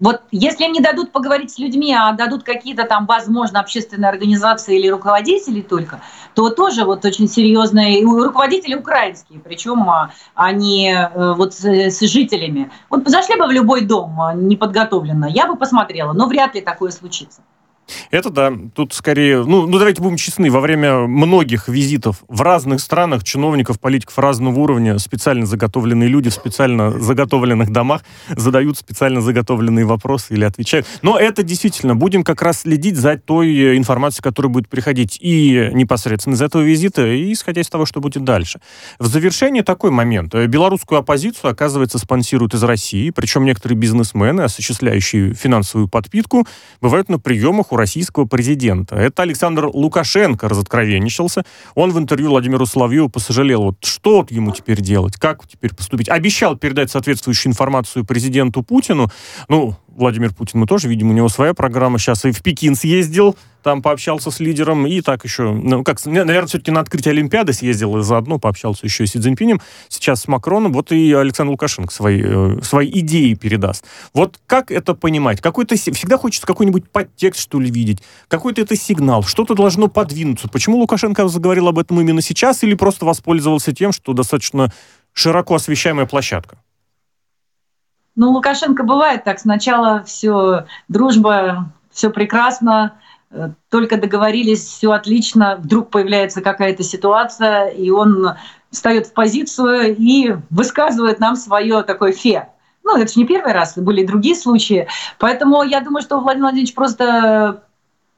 [0.00, 4.76] Вот если им не дадут поговорить с людьми, а дадут какие-то там, возможно, общественные организации
[4.76, 6.00] или руководители только,
[6.34, 12.72] то тоже вот очень серьезные руководители украинские, причем а, они э, вот с, с жителями.
[12.90, 16.90] Вот зашли бы в любой дом а, неподготовленно, я бы посмотрела, но вряд ли такое
[16.90, 17.42] случится.
[18.10, 18.52] Это да.
[18.74, 19.44] Тут скорее...
[19.44, 20.50] Ну, ну, давайте будем честны.
[20.50, 26.34] Во время многих визитов в разных странах чиновников, политиков разного уровня, специально заготовленные люди в
[26.34, 30.86] специально заготовленных домах задают специально заготовленные вопросы или отвечают.
[31.02, 31.94] Но это действительно...
[31.94, 37.06] Будем как раз следить за той информацией, которая будет приходить и непосредственно из этого визита,
[37.06, 38.60] и исходя из того, что будет дальше.
[38.98, 40.34] В завершение такой момент.
[40.34, 46.46] Белорусскую оппозицию, оказывается, спонсируют из России, причем некоторые бизнесмены, осуществляющие финансовую подпитку,
[46.80, 48.94] бывают на приемах у российского президента.
[48.94, 51.42] Это Александр Лукашенко разоткровенничался.
[51.74, 56.08] Он в интервью Владимиру Соловьеву посожалел, вот что ему теперь делать, как теперь поступить.
[56.08, 59.10] Обещал передать соответствующую информацию президенту Путину.
[59.48, 61.98] Ну, Владимир Путин, мы тоже видим, у него своя программа.
[61.98, 66.46] Сейчас и в Пекин съездил, там пообщался с лидером, и так еще, ну, как, наверное,
[66.46, 70.72] все-таки на открытие Олимпиады съездил, и заодно пообщался еще с Си Цзиньпинем, сейчас с Макроном,
[70.72, 73.84] вот и Александр Лукашенко свои, э, свои идеи передаст.
[74.14, 75.40] Вот как это понимать?
[75.40, 80.48] Какой-то, всегда хочется какой-нибудь подтекст, что ли, видеть, какой-то это сигнал, что-то должно подвинуться.
[80.48, 84.72] Почему Лукашенко заговорил об этом именно сейчас, или просто воспользовался тем, что достаточно
[85.12, 86.58] широко освещаемая площадка?
[88.14, 89.38] Ну, Лукашенко бывает так.
[89.38, 92.98] Сначала все дружба, все прекрасно,
[93.30, 98.34] э, только договорились, все отлично, вдруг появляется какая-то ситуация, и он
[98.70, 102.48] встает в позицию и высказывает нам свое такое фе.
[102.84, 104.88] Ну, это же не первый раз, были другие случаи.
[105.18, 107.62] Поэтому я думаю, что Владимир Владимирович просто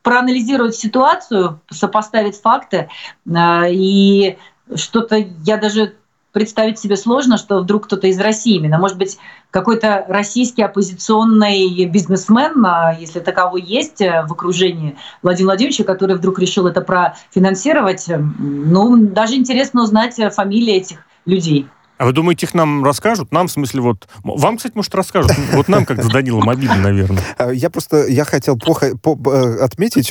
[0.02, 2.88] проанализирует ситуацию, сопоставит факты,
[3.26, 4.38] э, и
[4.74, 5.94] что-то я даже
[6.34, 9.18] представить себе сложно, что вдруг кто-то из России именно, может быть,
[9.50, 16.38] какой-то российский оппозиционный бизнесмен, а если таковой есть э, в окружении Владимира Владимировича, который вдруг
[16.38, 21.68] решил это профинансировать, ну, даже интересно узнать фамилии этих людей.
[21.96, 23.30] А вы думаете, их нам расскажут?
[23.32, 24.08] Нам, в смысле, вот...
[24.22, 25.32] Вам, кстати, может, расскажут.
[25.52, 27.22] Вот нам, как с Данилом, обидно, наверное.
[27.38, 28.06] А, я просто...
[28.08, 30.06] Я хотел плохо по, э, отметить,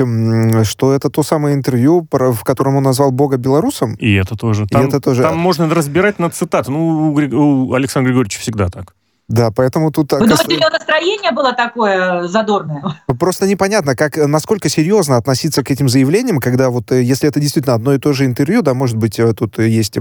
[0.65, 3.95] что это то самое интервью, в котором он назвал Бога белорусом.
[3.95, 4.65] И это тоже.
[4.67, 5.21] Там, И это тоже.
[5.23, 6.71] Там можно разбирать на цитаты.
[6.71, 8.95] Ну, у, у Александра Григорьевича всегда так.
[9.29, 10.11] Да, поэтому тут...
[10.11, 12.83] Вы думаете, у него настроение было такое задорное?
[13.19, 17.75] Просто непонятно, как, насколько серьезно относиться к этим заявлениям, когда вот, э, если это действительно
[17.75, 19.97] одно и то же интервью, да, может быть, э, тут есть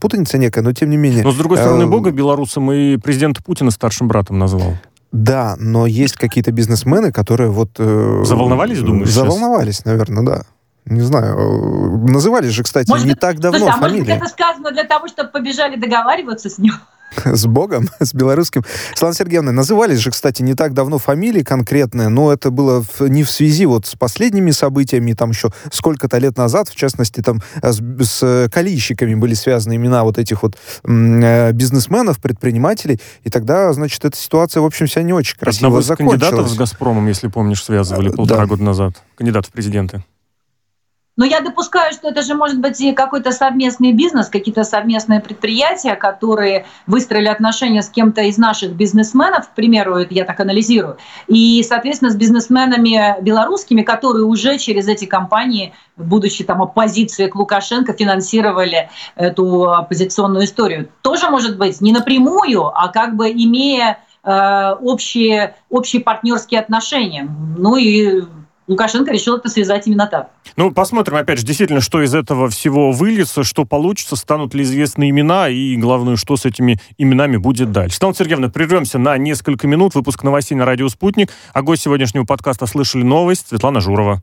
[0.00, 1.22] путаница некая, но тем не менее...
[1.22, 4.72] Но, с другой стороны, э, Бога белорусом и президента Путина старшим братом назвал.
[5.12, 7.72] Да, но есть какие-то бизнесмены, которые вот...
[7.76, 9.10] Заволновались, думаешь?
[9.10, 9.84] Заволновались, сейчас?
[9.84, 10.42] наверное, да.
[10.86, 12.08] Не знаю.
[12.08, 14.00] Назывались же, кстати, может, не так давно слушай, а фамилии.
[14.00, 16.72] Может быть, это сказано для того, чтобы побежали договариваться с ним?
[17.24, 18.62] С Богом, с белорусским.
[18.94, 23.30] Слава Сергеевна, назывались же, кстати, не так давно фамилии конкретные, но это было не в
[23.30, 28.48] связи вот с последними событиями, там еще сколько-то лет назад, в частности, там с, с
[28.50, 34.60] калийщиками были связаны имена вот этих вот э, бизнесменов, предпринимателей, и тогда, значит, эта ситуация,
[34.60, 36.20] в общем, вся не очень красиво Одного закончилась.
[36.20, 38.46] кандидатов с «Газпромом», если помнишь, связывали э, полтора да.
[38.46, 39.02] года назад.
[39.16, 40.04] Кандидат в президенты.
[41.16, 45.94] Но я допускаю, что это же может быть и какой-то совместный бизнес, какие-то совместные предприятия,
[45.94, 50.96] которые выстроили отношения с кем-то из наших бизнесменов, к примеру, это я так анализирую,
[51.26, 57.92] и, соответственно, с бизнесменами белорусскими, которые уже через эти компании, будучи там оппозицией к Лукашенко,
[57.92, 60.88] финансировали эту оппозиционную историю.
[61.02, 67.28] Тоже может быть не напрямую, а как бы имея э, общие, общие партнерские отношения.
[67.58, 68.22] Ну и
[68.68, 70.30] Лукашенко решил это связать именно так.
[70.56, 75.10] Ну, посмотрим, опять же, действительно, что из этого всего выльется, что получится, станут ли известны
[75.10, 77.96] имена, и, главное, что с этими именами будет дальше.
[77.96, 79.94] Светлана Сергеевна, прервемся на несколько минут.
[79.94, 81.30] Выпуск новостей на радио «Спутник».
[81.52, 84.22] А гость сегодняшнего подкаста «Слышали новость» Светлана Журова.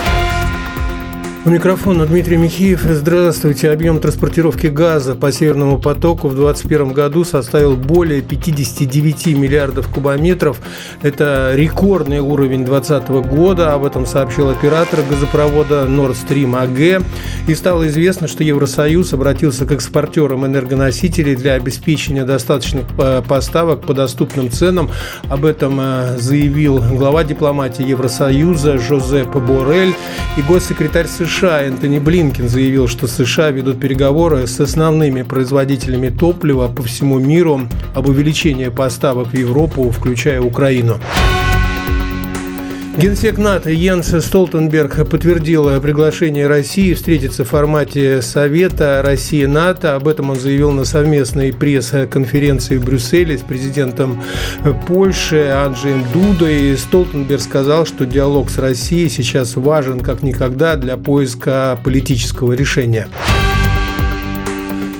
[1.43, 2.81] У микрофона Дмитрий Михеев.
[2.83, 3.71] Здравствуйте.
[3.71, 10.61] Объем транспортировки газа по Северному потоку в 2021 году составил более 59 миллиардов кубометров.
[11.01, 13.73] Это рекордный уровень 2020 года.
[13.73, 17.03] Об этом сообщил оператор газопровода Nord Stream AG.
[17.47, 23.95] И стало известно, что Евросоюз обратился к экспортерам энергоносителей для обеспечения достаточных э, поставок по
[23.95, 24.91] доступным ценам.
[25.27, 29.95] Об этом э, заявил глава дипломатии Евросоюза Жозеп Борель
[30.37, 36.67] и госсекретарь США США Энтони Блинкин заявил, что США ведут переговоры с основными производителями топлива
[36.67, 37.61] по всему миру
[37.95, 40.99] об увеличении поставок в Европу, включая Украину.
[43.01, 49.95] Генсек НАТО Йенс Столтенберг подтвердил приглашение России встретиться в формате Совета России-НАТО.
[49.95, 54.21] Об этом он заявил на совместной пресс-конференции в Брюсселе с президентом
[54.87, 56.77] Польши Анджеем Дудой.
[56.77, 63.07] Столтенберг сказал, что диалог с Россией сейчас важен как никогда для поиска политического решения.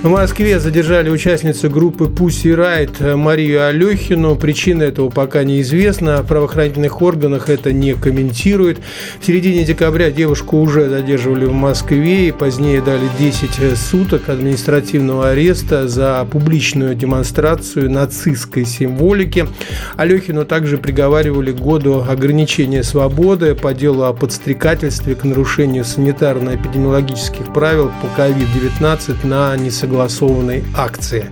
[0.04, 4.36] В Москве задержали участницу группы Pussy Riot Марию Алехину.
[4.36, 6.24] Причина этого пока неизвестна.
[6.24, 8.80] В правоохранительных органах это не комментируют.
[9.20, 15.88] В середине декабря девушку уже задерживали в Москве и позднее дали 10 суток административного ареста
[15.88, 19.48] за публичную демонстрацию нацистской символики.
[19.98, 27.92] Алехину также приговаривали к году ограничения свободы по делу о подстрекательстве к нарушению санитарно-эпидемиологических правил
[28.02, 31.30] по COVID-19 на несогласие согласованной акции.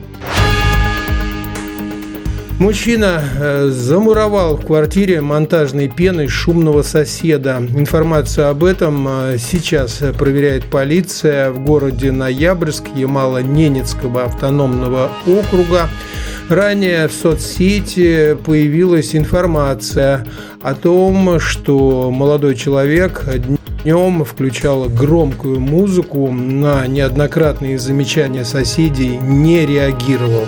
[2.60, 7.63] Мужчина э, замуровал в квартире монтажной пеной шумного соседа.
[7.74, 15.88] Информацию об этом э, сейчас проверяет полиция в городе Ноябрьск Ямало-Ненецкого автономного округа.
[16.50, 20.26] Ранее в соцсети появилась информация
[20.62, 23.24] о том, что молодой человек
[23.83, 30.45] днем включал громкую музыку, на неоднократные замечания соседей не реагировал.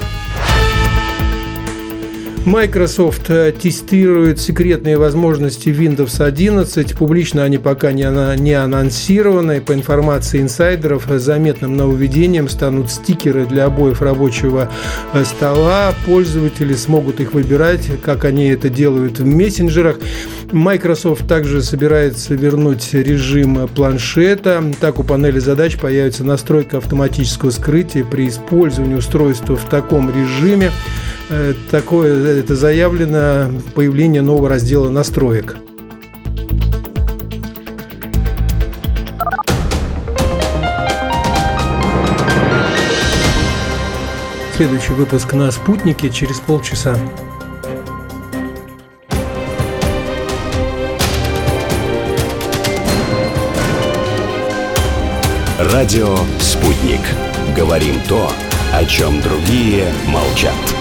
[2.46, 6.96] Microsoft э, тестирует секретные возможности Windows 11.
[6.96, 8.04] Публично они пока не,
[8.40, 9.62] не анонсированы.
[9.62, 14.72] По информации инсайдеров, заметным нововведением станут стикеры для обоев рабочего
[15.14, 15.94] э, стола.
[16.08, 20.00] Пользователи смогут их выбирать, как они это делают в мессенджерах.
[20.52, 24.64] Microsoft также собирается вернуть режим планшета.
[24.80, 30.72] Так у панели задач появится настройка автоматического скрытия при использовании устройства в таком режиме.
[31.34, 35.56] Э, такое это заявлено появление нового раздела настроек.
[44.58, 46.98] Следующий выпуск на спутнике через полчаса.
[55.58, 57.00] Радио «Спутник».
[57.56, 58.30] Говорим то,
[58.74, 60.81] о чем другие молчат.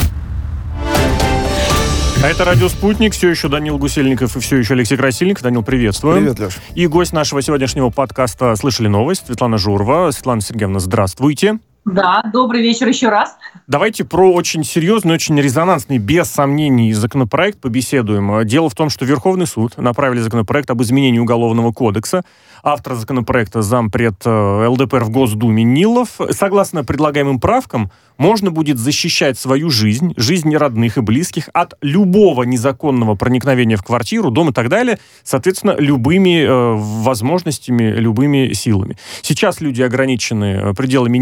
[2.23, 5.41] А это «Радио Спутник», все еще Данил Гусельников и все еще Алексей Красильников.
[5.41, 6.17] Данил, приветствую.
[6.17, 6.57] Привет, Леш.
[6.75, 10.11] И гость нашего сегодняшнего подкаста «Слышали новость» Светлана Журова.
[10.11, 11.57] Светлана Сергеевна, здравствуйте.
[11.85, 13.35] Да, добрый вечер еще раз.
[13.65, 18.45] Давайте про очень серьезный, очень резонансный, без сомнений, законопроект побеседуем.
[18.45, 22.23] Дело в том, что Верховный суд направили законопроект об изменении Уголовного кодекса.
[22.63, 26.19] Автор законопроекта зампред э, ЛДПР в Госдуме Нилов.
[26.29, 33.15] Согласно предлагаемым правкам, можно будет защищать свою жизнь, жизнь родных и близких от любого незаконного
[33.15, 38.95] проникновения в квартиру, дом и так далее, соответственно, любыми э, возможностями, любыми силами.
[39.23, 41.17] Сейчас люди ограничены э, пределами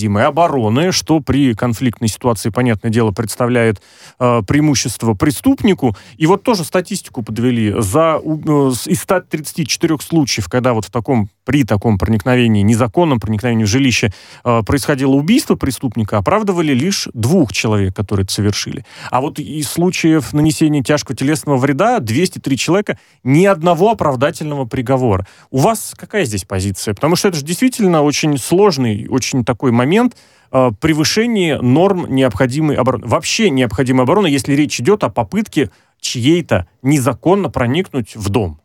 [0.00, 3.82] необходимой обороны, что при конфликтной ситуации, понятное дело, представляет
[4.18, 5.96] э, преимущество преступнику.
[6.16, 7.74] И вот тоже статистику подвели.
[7.78, 13.68] За, э, из 134 случаев, когда вот в таком, при таком проникновении, незаконном проникновении в
[13.68, 14.12] жилище
[14.44, 18.84] э, происходило убийство преступника, оправдывали лишь двух человек, которые это совершили.
[19.10, 25.26] А вот из случаев нанесения тяжкого телесного вреда 203 человека, ни одного оправдательного приговора.
[25.50, 26.94] У вас какая здесь позиция?
[26.94, 33.06] Потому что это же действительно очень сложный, очень такой момент, э, превышение норм необходимой обороны.
[33.06, 38.60] Вообще необходимой обороны, если речь идет о попытке чьей-то незаконно проникнуть в дом.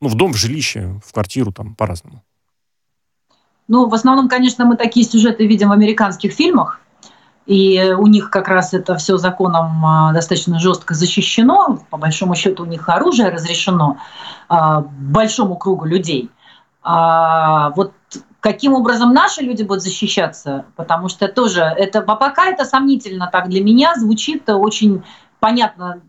[0.00, 2.22] Ну, в дом, в жилище, в квартиру, там, по-разному.
[3.66, 6.80] Ну, в основном, конечно, мы такие сюжеты видим в американских фильмах,
[7.44, 11.78] и у них как раз это все законом а, достаточно жестко защищено.
[11.90, 13.96] По большому счету у них оружие разрешено
[14.48, 16.30] а, большому кругу людей.
[16.82, 17.92] А вот
[18.52, 23.62] каким образом наши люди будут защищаться, потому что тоже это пока это сомнительно так для
[23.62, 25.02] меня звучит очень
[25.38, 26.00] понятно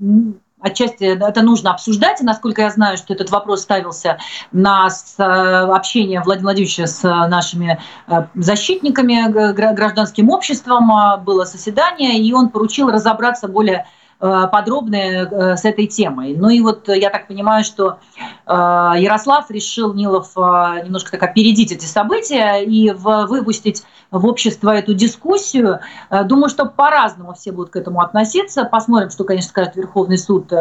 [0.62, 2.22] отчасти это нужно обсуждать.
[2.22, 4.20] И насколько я знаю, что этот вопрос ставился
[4.52, 12.34] на э, общение Владимира Владимировича с нашими э, защитниками, гражданским обществом, а, было заседание, и
[12.34, 13.86] он поручил разобраться более
[14.22, 16.36] Э, подробные э, с этой темой.
[16.36, 18.52] Ну и вот я так понимаю, что э,
[18.98, 25.80] Ярослав решил Нилов немножко так опередить эти события и выпустить в общество эту дискуссию.
[26.26, 28.66] Думаю, что по-разному все будут к этому относиться.
[28.66, 30.52] Посмотрим, что, конечно, скажет Верховный суд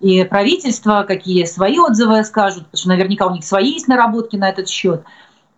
[0.00, 4.48] и правительство, какие свои отзывы скажут, потому что наверняка у них свои есть наработки на
[4.50, 5.04] этот счет.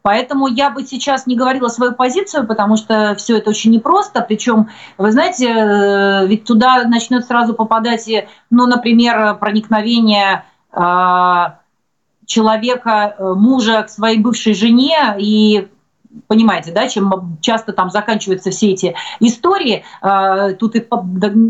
[0.07, 4.21] Поэтому я бы сейчас не говорила свою позицию, потому что все это очень непросто.
[4.21, 8.07] Причем, вы знаете, э, ведь туда начнет сразу попадать,
[8.51, 11.61] ну, например, проникновение а,
[12.27, 15.69] человека, э, мужа к своей бывшей жене и
[16.27, 19.85] понимаете, да, чем часто там заканчиваются все эти истории.
[20.01, 20.85] А, тут и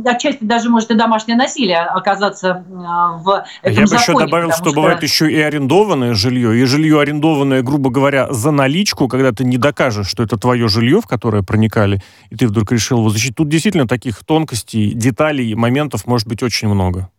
[0.04, 4.52] отчасти даже может и домашнее насилие оказаться а, в этом Я законе, бы еще добавил,
[4.52, 9.32] что, что бывает еще и арендованное жилье, и жилье арендованное, грубо говоря, за наличку, когда
[9.32, 13.10] ты не докажешь, что это твое жилье, в которое проникали, и ты вдруг решил его
[13.10, 13.36] защитить.
[13.36, 17.10] Тут действительно таких тонкостей, деталей, моментов может быть очень много.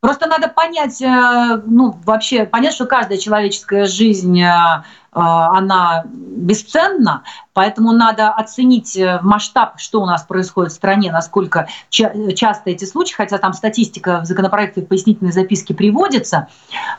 [0.00, 4.82] Просто надо понять, э, ну, вообще понять, что каждая человеческая жизнь, э, э,
[5.12, 12.84] она бесценна, поэтому надо оценить масштаб, что у нас происходит в стране, насколько часто эти
[12.84, 16.46] случаи, хотя там статистика в законопроекте в пояснительной записке приводится,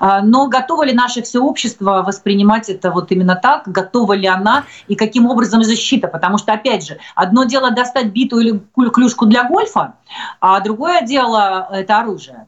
[0.02, 4.96] но готово ли наше все общество воспринимать это вот именно так, готова ли она и
[4.96, 9.94] каким образом защита, потому что, опять же, одно дело достать биту или клюшку для гольфа,
[10.42, 12.48] а другое дело– это оружие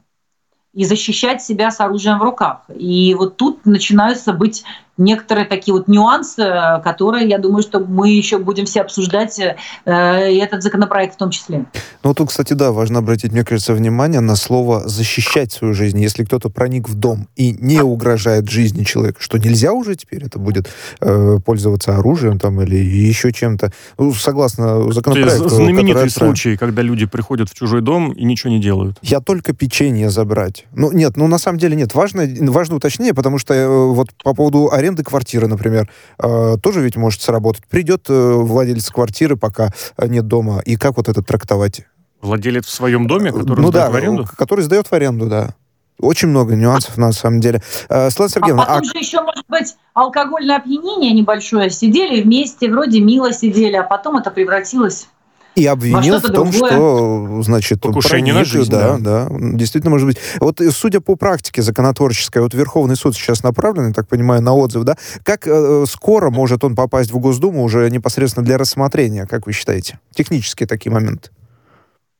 [0.74, 2.62] и защищать себя с оружием в руках.
[2.74, 4.64] И вот тут начинаются быть
[4.96, 6.42] некоторые такие вот нюансы,
[6.84, 11.30] которые, я думаю, что мы еще будем все обсуждать, э, и этот законопроект в том
[11.30, 11.64] числе.
[12.02, 16.00] Ну, тут, кстати, да, важно обратить, мне кажется, внимание на слово «защищать свою жизнь».
[16.00, 20.38] Если кто-то проник в дом и не угрожает жизни человека, что нельзя уже теперь это
[20.38, 20.68] будет
[21.00, 25.48] э, пользоваться оружием там или еще чем-то, ну, согласно законопроекту.
[25.48, 28.98] Знаменитый случай, когда люди приходят в чужой дом и ничего не делают.
[29.02, 30.66] Я только печенье забрать.
[30.72, 31.94] Ну, нет, ну, на самом деле нет.
[31.94, 36.96] Важно, важно уточнение, потому что э, вот по поводу аренды квартиры, например, э, тоже ведь
[36.96, 37.66] может сработать.
[37.66, 41.86] Придет э, владелец квартиры, пока нет дома, и как вот это трактовать?
[42.20, 44.28] Владелец в своем доме, который ну, сдает да, в аренду?
[44.36, 45.54] который сдает в аренду, да.
[45.98, 47.62] Очень много нюансов, на самом деле.
[47.88, 48.62] Э, Светлана Сергеевна...
[48.64, 48.84] А потом а...
[48.84, 51.70] же еще, может быть, алкогольное опьянение небольшое.
[51.70, 55.08] Сидели вместе, вроде мило сидели, а потом это превратилось
[55.54, 56.70] и обвинил в том, другое.
[56.72, 60.18] что, значит, покушение на жизнь, да, да, да, действительно может быть.
[60.40, 64.54] Вот э, судя по практике законотворческой, вот Верховный суд сейчас направлен, я так понимаю, на
[64.54, 69.46] отзыв, да, как э, скоро может он попасть в Госдуму уже непосредственно для рассмотрения, как
[69.46, 69.98] вы считаете?
[70.14, 71.30] Технические такие моменты.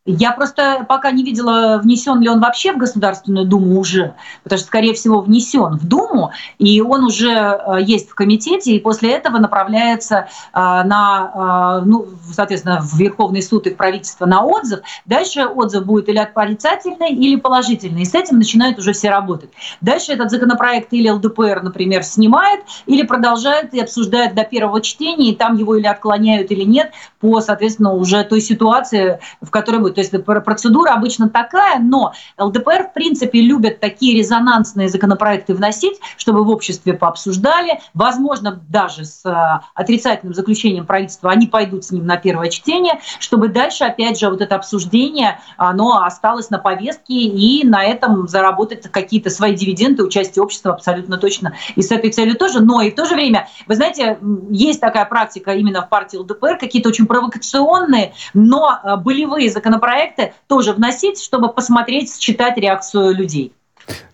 [0.04, 4.66] Я просто пока не видела, внесен ли он вообще в Государственную Думу уже, потому что,
[4.66, 9.38] скорее всего, внесен в Думу, и он уже э, есть в комитете, и после этого
[9.38, 14.80] направляется э, на, э, ну, соответственно, в Верховный суд и в правительство на отзыв.
[15.06, 19.50] Дальше отзыв будет или отрицательный, или положительный, и с этим начинают уже все работать.
[19.80, 25.36] Дальше этот законопроект или ЛДПР, например, снимает, или продолжает и обсуждает до первого чтения, и
[25.36, 26.90] там его или отклоняют, или нет,
[27.20, 29.91] по, соответственно, уже той ситуации, в которой будет.
[29.92, 36.44] То есть процедура обычно такая, но ЛДПР, в принципе, любят такие резонансные законопроекты вносить, чтобы
[36.44, 37.80] в обществе пообсуждали.
[37.94, 43.48] Возможно, даже с э, отрицательным заключением правительства они пойдут с ним на первое чтение, чтобы
[43.48, 49.30] дальше, опять же, вот это обсуждение, оно осталось на повестке, и на этом заработать какие-то
[49.30, 51.54] свои дивиденды, участие общества абсолютно точно.
[51.76, 52.60] И с этой целью тоже.
[52.60, 54.18] Но и в то же время, вы знаете,
[54.50, 60.32] есть такая практика именно в партии ЛДПР, какие-то очень провокационные, но э, болевые законопроекты проекты
[60.46, 63.52] тоже вносить, чтобы посмотреть, считать реакцию людей.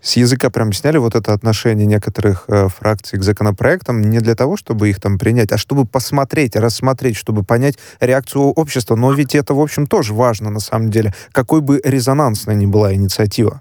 [0.00, 4.56] С языка прям сняли вот это отношение некоторых э, фракций к законопроектам не для того,
[4.56, 8.96] чтобы их там принять, а чтобы посмотреть, рассмотреть, чтобы понять реакцию общества.
[8.96, 12.94] Но ведь это, в общем, тоже важно на самом деле, какой бы резонансной ни была
[12.94, 13.60] инициатива.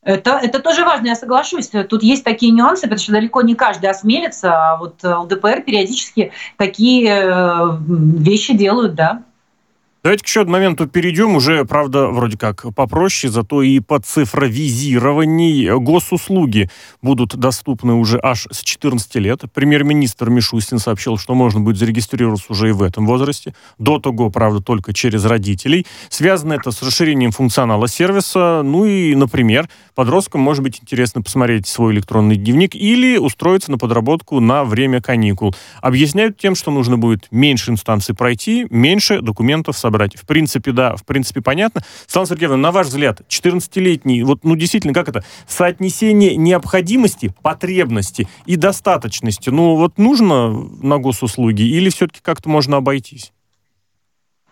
[0.00, 1.70] Это, это тоже важно, я соглашусь.
[1.88, 7.10] Тут есть такие нюансы, потому что далеко не каждый осмелится, а вот ЛДПР периодически такие
[7.10, 9.22] э, вещи делают, да.
[10.04, 11.34] Давайте к еще одному моменту перейдем.
[11.34, 16.68] Уже, правда, вроде как попроще, зато и по цифровизировании госуслуги
[17.00, 19.40] будут доступны уже аж с 14 лет.
[19.54, 23.54] Премьер-министр Мишустин сообщил, что можно будет зарегистрироваться уже и в этом возрасте.
[23.78, 25.86] До того, правда, только через родителей.
[26.10, 28.60] Связано это с расширением функционала сервиса.
[28.62, 34.38] Ну и, например, подросткам может быть интересно посмотреть свой электронный дневник или устроиться на подработку
[34.40, 35.54] на время каникул.
[35.80, 40.16] Объясняют тем, что нужно будет меньше инстанций пройти, меньше документов собрать брать.
[40.16, 41.82] В принципе, да, в принципе, понятно.
[42.06, 48.56] Светлана Сергеевна, на ваш взгляд, 14-летний, вот, ну, действительно, как это, соотнесение необходимости, потребности и
[48.56, 53.33] достаточности, ну, вот нужно на госуслуги или все-таки как-то можно обойтись?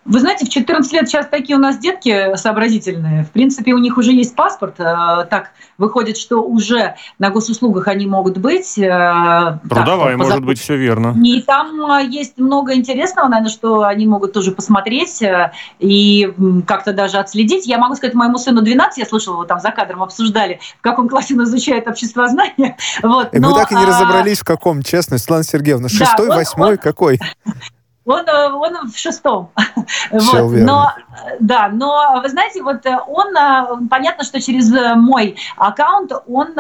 [0.05, 3.23] Вы знаете, в 14 лет сейчас такие у нас детки сообразительные.
[3.23, 4.81] В принципе, у них уже есть паспорт.
[4.81, 8.75] Э, так выходит, что уже на госуслугах они могут быть.
[8.75, 11.15] Трудовая, так, может быть, все верно.
[11.25, 16.33] И там э, есть много интересного, наверное, что они могут тоже посмотреть э, и
[16.67, 17.67] как-то даже отследить.
[17.67, 21.09] Я могу сказать, моему сыну 12, я слышала, его там за кадром обсуждали, в каком
[21.09, 22.77] классе он изучает обществознание.
[23.03, 26.29] Вот, и но, мы так и не а, разобрались, в каком, честно, Светлана Сергеевна, шестой,
[26.29, 27.21] да, восьмой, какой?
[28.05, 29.51] Он, э, он в шестом.
[30.11, 30.51] вот.
[30.51, 30.93] Но,
[31.39, 36.53] да, но вы знаете, вот э, он, э, понятно, что через мой аккаунт он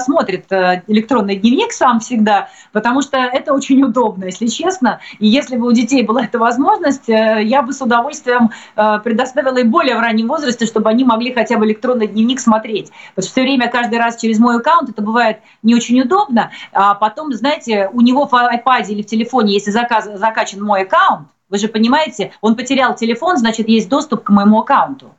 [0.00, 5.00] смотрит электронный дневник сам всегда, потому что это очень удобно, если честно.
[5.18, 9.96] И если бы у детей была эта возможность, я бы с удовольствием предоставила и более
[9.96, 12.90] в раннем возрасте, чтобы они могли хотя бы электронный дневник смотреть.
[13.14, 16.50] Потому что все время, каждый раз через мой аккаунт это бывает не очень удобно.
[16.72, 21.28] А потом, знаете, у него в iPad или в телефоне, если заказ, закачан мой аккаунт,
[21.48, 25.12] вы же понимаете, он потерял телефон, значит, есть доступ к моему аккаунту.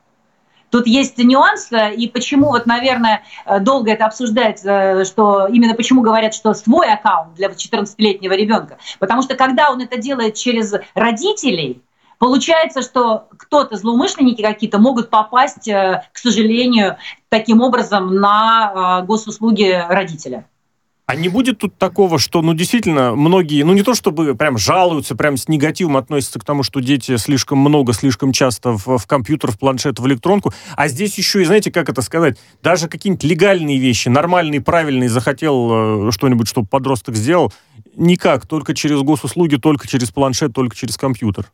[0.70, 3.22] Тут есть нюанс, и почему, вот, наверное,
[3.60, 8.78] долго это обсуждается, что именно почему говорят, что свой аккаунт для 14-летнего ребенка.
[8.98, 11.82] Потому что когда он это делает через родителей,
[12.18, 16.96] получается, что кто-то, злоумышленники какие-то, могут попасть, э, к сожалению,
[17.28, 20.46] таким образом на э, госуслуги родителя.
[21.12, 25.14] А не будет тут такого, что, ну, действительно, многие, ну, не то чтобы прям жалуются,
[25.14, 29.50] прям с негативом относятся к тому, что дети слишком много, слишком часто в, в компьютер,
[29.50, 33.76] в планшет, в электронку, а здесь еще и, знаете, как это сказать, даже какие-нибудь легальные
[33.76, 37.52] вещи, нормальные, правильные, захотел э, что-нибудь, чтобы подросток сделал,
[37.94, 41.52] никак, только через госуслуги, только через планшет, только через компьютер.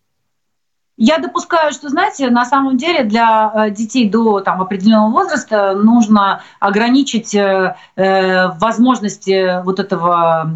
[1.00, 6.42] Я допускаю, что, знаете, на самом деле для э, детей до там, определенного возраста нужно
[6.58, 10.50] ограничить э, э возможности вот этого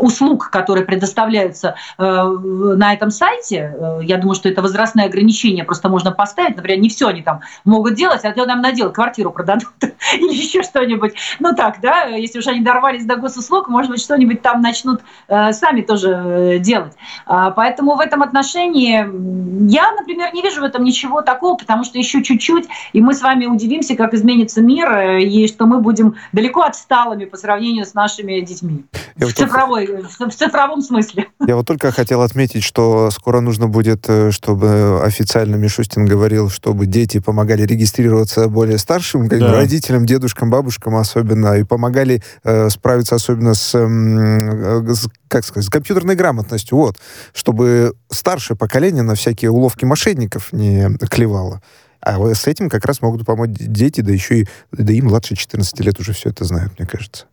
[0.00, 3.76] услуг, которые предоставляются э, на этом сайте.
[3.78, 6.56] Э, я думаю, что это возрастное ограничение просто можно поставить.
[6.56, 9.68] Например, не все они там могут делать, а то нам надел квартиру продадут
[10.14, 11.12] или еще что-нибудь.
[11.40, 15.52] Ну так, да, если уж они дорвались до госуслуг, может быть, что-нибудь там начнут э,
[15.52, 16.94] сами тоже делать.
[17.26, 21.98] А, поэтому в этом отношении я, например, не вижу в этом ничего такого, потому что
[21.98, 26.14] еще чуть-чуть, и мы с вами удивимся, как изменится мир, э, и что мы будем
[26.32, 28.84] далеко отсталыми по сравнению с нашими детьми.
[29.16, 30.30] в, вот цифровой, только...
[30.30, 31.28] в цифровом смысле.
[31.46, 36.86] Я вот только хотел отметить, что скоро нужно будет, э, чтобы официально Мишустин говорил, чтобы
[36.86, 39.52] дети помогали регистрироваться более старшим, да.
[39.52, 45.70] родителям, дедушкам, бабушкам особенно, и помогали э, справиться особенно с, э, с, как сказать, с
[45.70, 46.96] компьютерной грамотностью, вот,
[47.32, 49.14] чтобы старшее поколение на
[49.50, 51.62] уловки мошенников не клевала.
[52.00, 55.80] А с этим как раз могут помочь дети, да еще и да и младше 14
[55.80, 57.26] лет уже все это знают, мне кажется.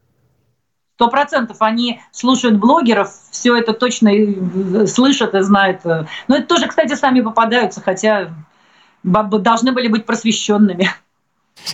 [0.96, 4.12] Сто процентов они слушают блогеров, все это точно
[4.88, 5.84] слышат и знают.
[5.84, 8.34] Но это тоже, кстати, сами попадаются, хотя
[9.04, 10.90] должны были быть просвещенными.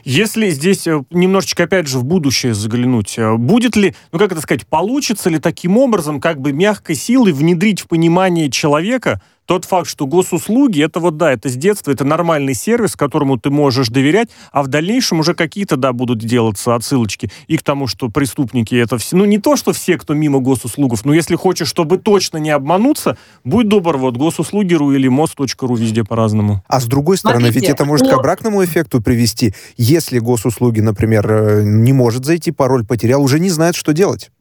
[0.04, 4.42] Если здесь э, немножечко, опять же, в будущее заглянуть, э, будет ли, ну как это
[4.42, 9.22] сказать, получится ли таким образом как бы мягкой силой внедрить в понимание человека
[9.52, 13.49] тот факт, что госуслуги, это вот, да, это с детства, это нормальный сервис, которому ты
[13.49, 18.08] можешь доверять, а в дальнейшем уже какие-то, да, будут делаться отсылочки и к тому, что
[18.08, 21.97] преступники это все, ну не то, что все, кто мимо госуслугов, но если хочешь, чтобы
[21.97, 26.64] точно не обмануться, будь добр, вот госуслуги.ру или мост.ру везде по-разному.
[26.70, 29.54] А с другой стороны, Смотрите, ведь это может к обратному эффекту привести.
[29.76, 34.32] Если госуслуги, например, э, не может зайти, пароль потерял, уже не знает, что делать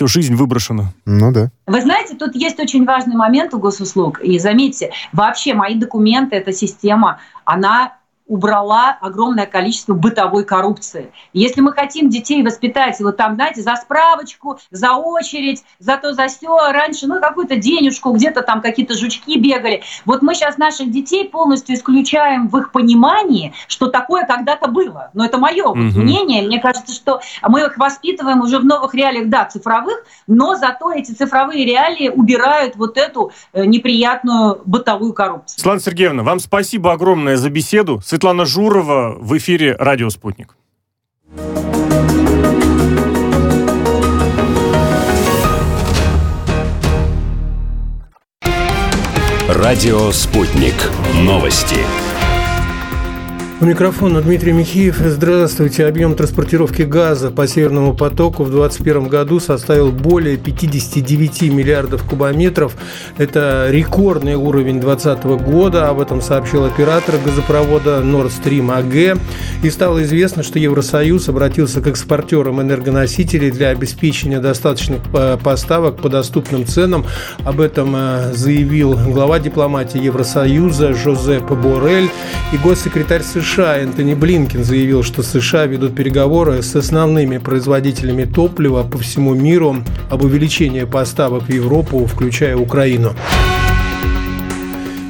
[0.00, 0.92] всю жизнь выброшена.
[1.04, 1.50] Ну да.
[1.66, 4.20] Вы знаете, тут есть очень важный момент у госуслуг.
[4.22, 7.92] И заметьте, вообще мои документы, эта система, она
[8.30, 11.12] убрала огромное количество бытовой коррупции.
[11.32, 16.28] Если мы хотим детей воспитать, вот там, знаете, за справочку, за очередь, за то, за
[16.28, 19.82] все, раньше, ну, какую-то денежку, где-то там какие-то жучки бегали.
[20.04, 25.10] Вот мы сейчас наших детей полностью исключаем в их понимании, что такое когда-то было.
[25.12, 25.78] Но это мое угу.
[25.78, 26.42] мнение.
[26.46, 31.10] Мне кажется, что мы их воспитываем уже в новых реалиях, да, цифровых, но зато эти
[31.10, 35.58] цифровые реалии убирают вот эту э, неприятную бытовую коррупцию.
[35.58, 38.00] Светлана Сергеевна, вам спасибо огромное за беседу.
[38.20, 40.54] Светлана Журова в эфире «Радио Спутник».
[49.48, 50.74] Радио «Спутник».
[51.14, 51.78] Новости.
[53.62, 54.96] У микрофона Дмитрий Михеев.
[55.04, 55.84] Здравствуйте.
[55.84, 62.74] Объем транспортировки газа по Северному потоку в 2021 году составил более 59 миллиардов кубометров.
[63.18, 65.90] Это рекордный уровень 2020 года.
[65.90, 69.20] Об этом сообщил оператор газопровода Nord Stream AG.
[69.62, 76.08] И стало известно, что Евросоюз обратился к экспортерам энергоносителей для обеспечения достаточных э, поставок по
[76.08, 77.04] доступным ценам.
[77.44, 82.08] Об этом э, заявил глава дипломатии Евросоюза Жозеп Борель
[82.54, 88.84] и госсекретарь США США Энтони Блинкин заявил, что США ведут переговоры с основными производителями топлива
[88.84, 89.78] по всему миру
[90.08, 93.12] об увеличении поставок в Европу, включая Украину.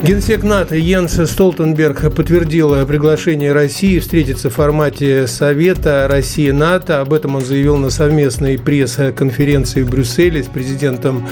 [0.03, 7.03] Генсек НАТО Йенс Столтенберг подтвердил приглашение России встретиться в формате Совета России-НАТО.
[7.03, 11.29] Об этом он заявил на совместной пресс-конференции в Брюсселе с президентом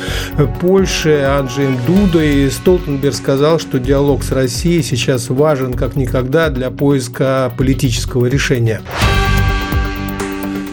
[0.61, 2.51] Польши Анджеем Дудой.
[2.51, 8.83] Столтенберг сказал, что диалог с Россией сейчас важен как никогда для поиска политического решения.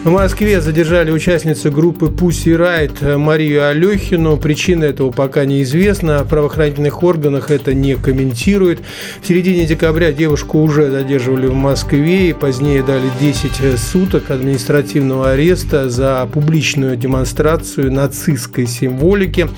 [0.06, 4.36] В Москве задержали участницу группы Pussy Riot Марию Алехину.
[4.36, 6.22] Причина этого пока неизвестна.
[6.22, 8.78] В правоохранительных органах это не комментируют.
[9.20, 15.90] В середине декабря девушку уже задерживали в Москве и позднее дали 10 суток административного ареста
[15.90, 19.48] за публичную демонстрацию нацистской символики.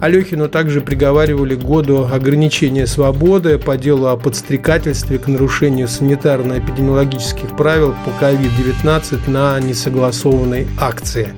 [0.00, 8.24] Алехину также приговаривали году ограничения свободы по делу о подстрекательстве к нарушению санитарно-эпидемиологических правил по
[8.24, 11.34] COVID-19 на несогласие согласованной акции.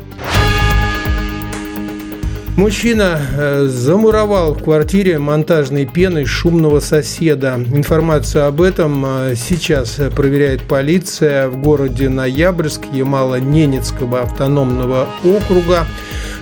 [2.57, 7.59] Мужчина э, замуровал в квартире монтажной пеной шумного соседа.
[7.73, 15.87] Информацию об этом э, сейчас проверяет полиция в городе Ноябрьск Ямало-Ненецкого автономного округа.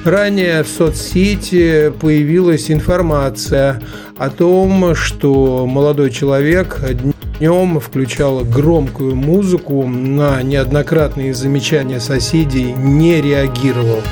[0.04, 3.80] Ранее в соцсети появилась информация
[4.16, 6.80] о том, что молодой человек
[7.38, 14.02] днем включал громкую музыку, на неоднократные замечания соседей не реагировал.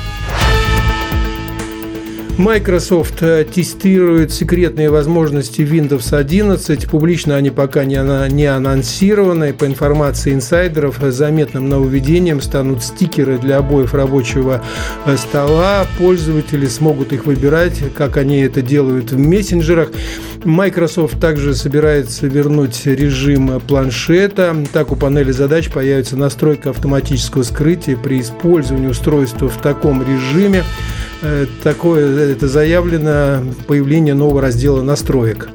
[2.37, 6.87] Microsoft э, тестирует секретные возможности Windows 11.
[6.87, 7.95] Публично они пока не,
[8.31, 9.53] не анонсированы.
[9.53, 14.63] По информации инсайдеров, заметным нововведением станут стикеры для обоев рабочего
[15.07, 15.87] э, стола.
[15.97, 19.89] Пользователи смогут их выбирать, как они это делают в мессенджерах.
[20.47, 24.55] Microsoft также собирается вернуть режим планшета.
[24.71, 30.63] Так у панели задач появится настройка автоматического скрытия при использовании устройства в таком режиме.
[31.21, 35.49] Э, такое это заявлено появление нового раздела настроек.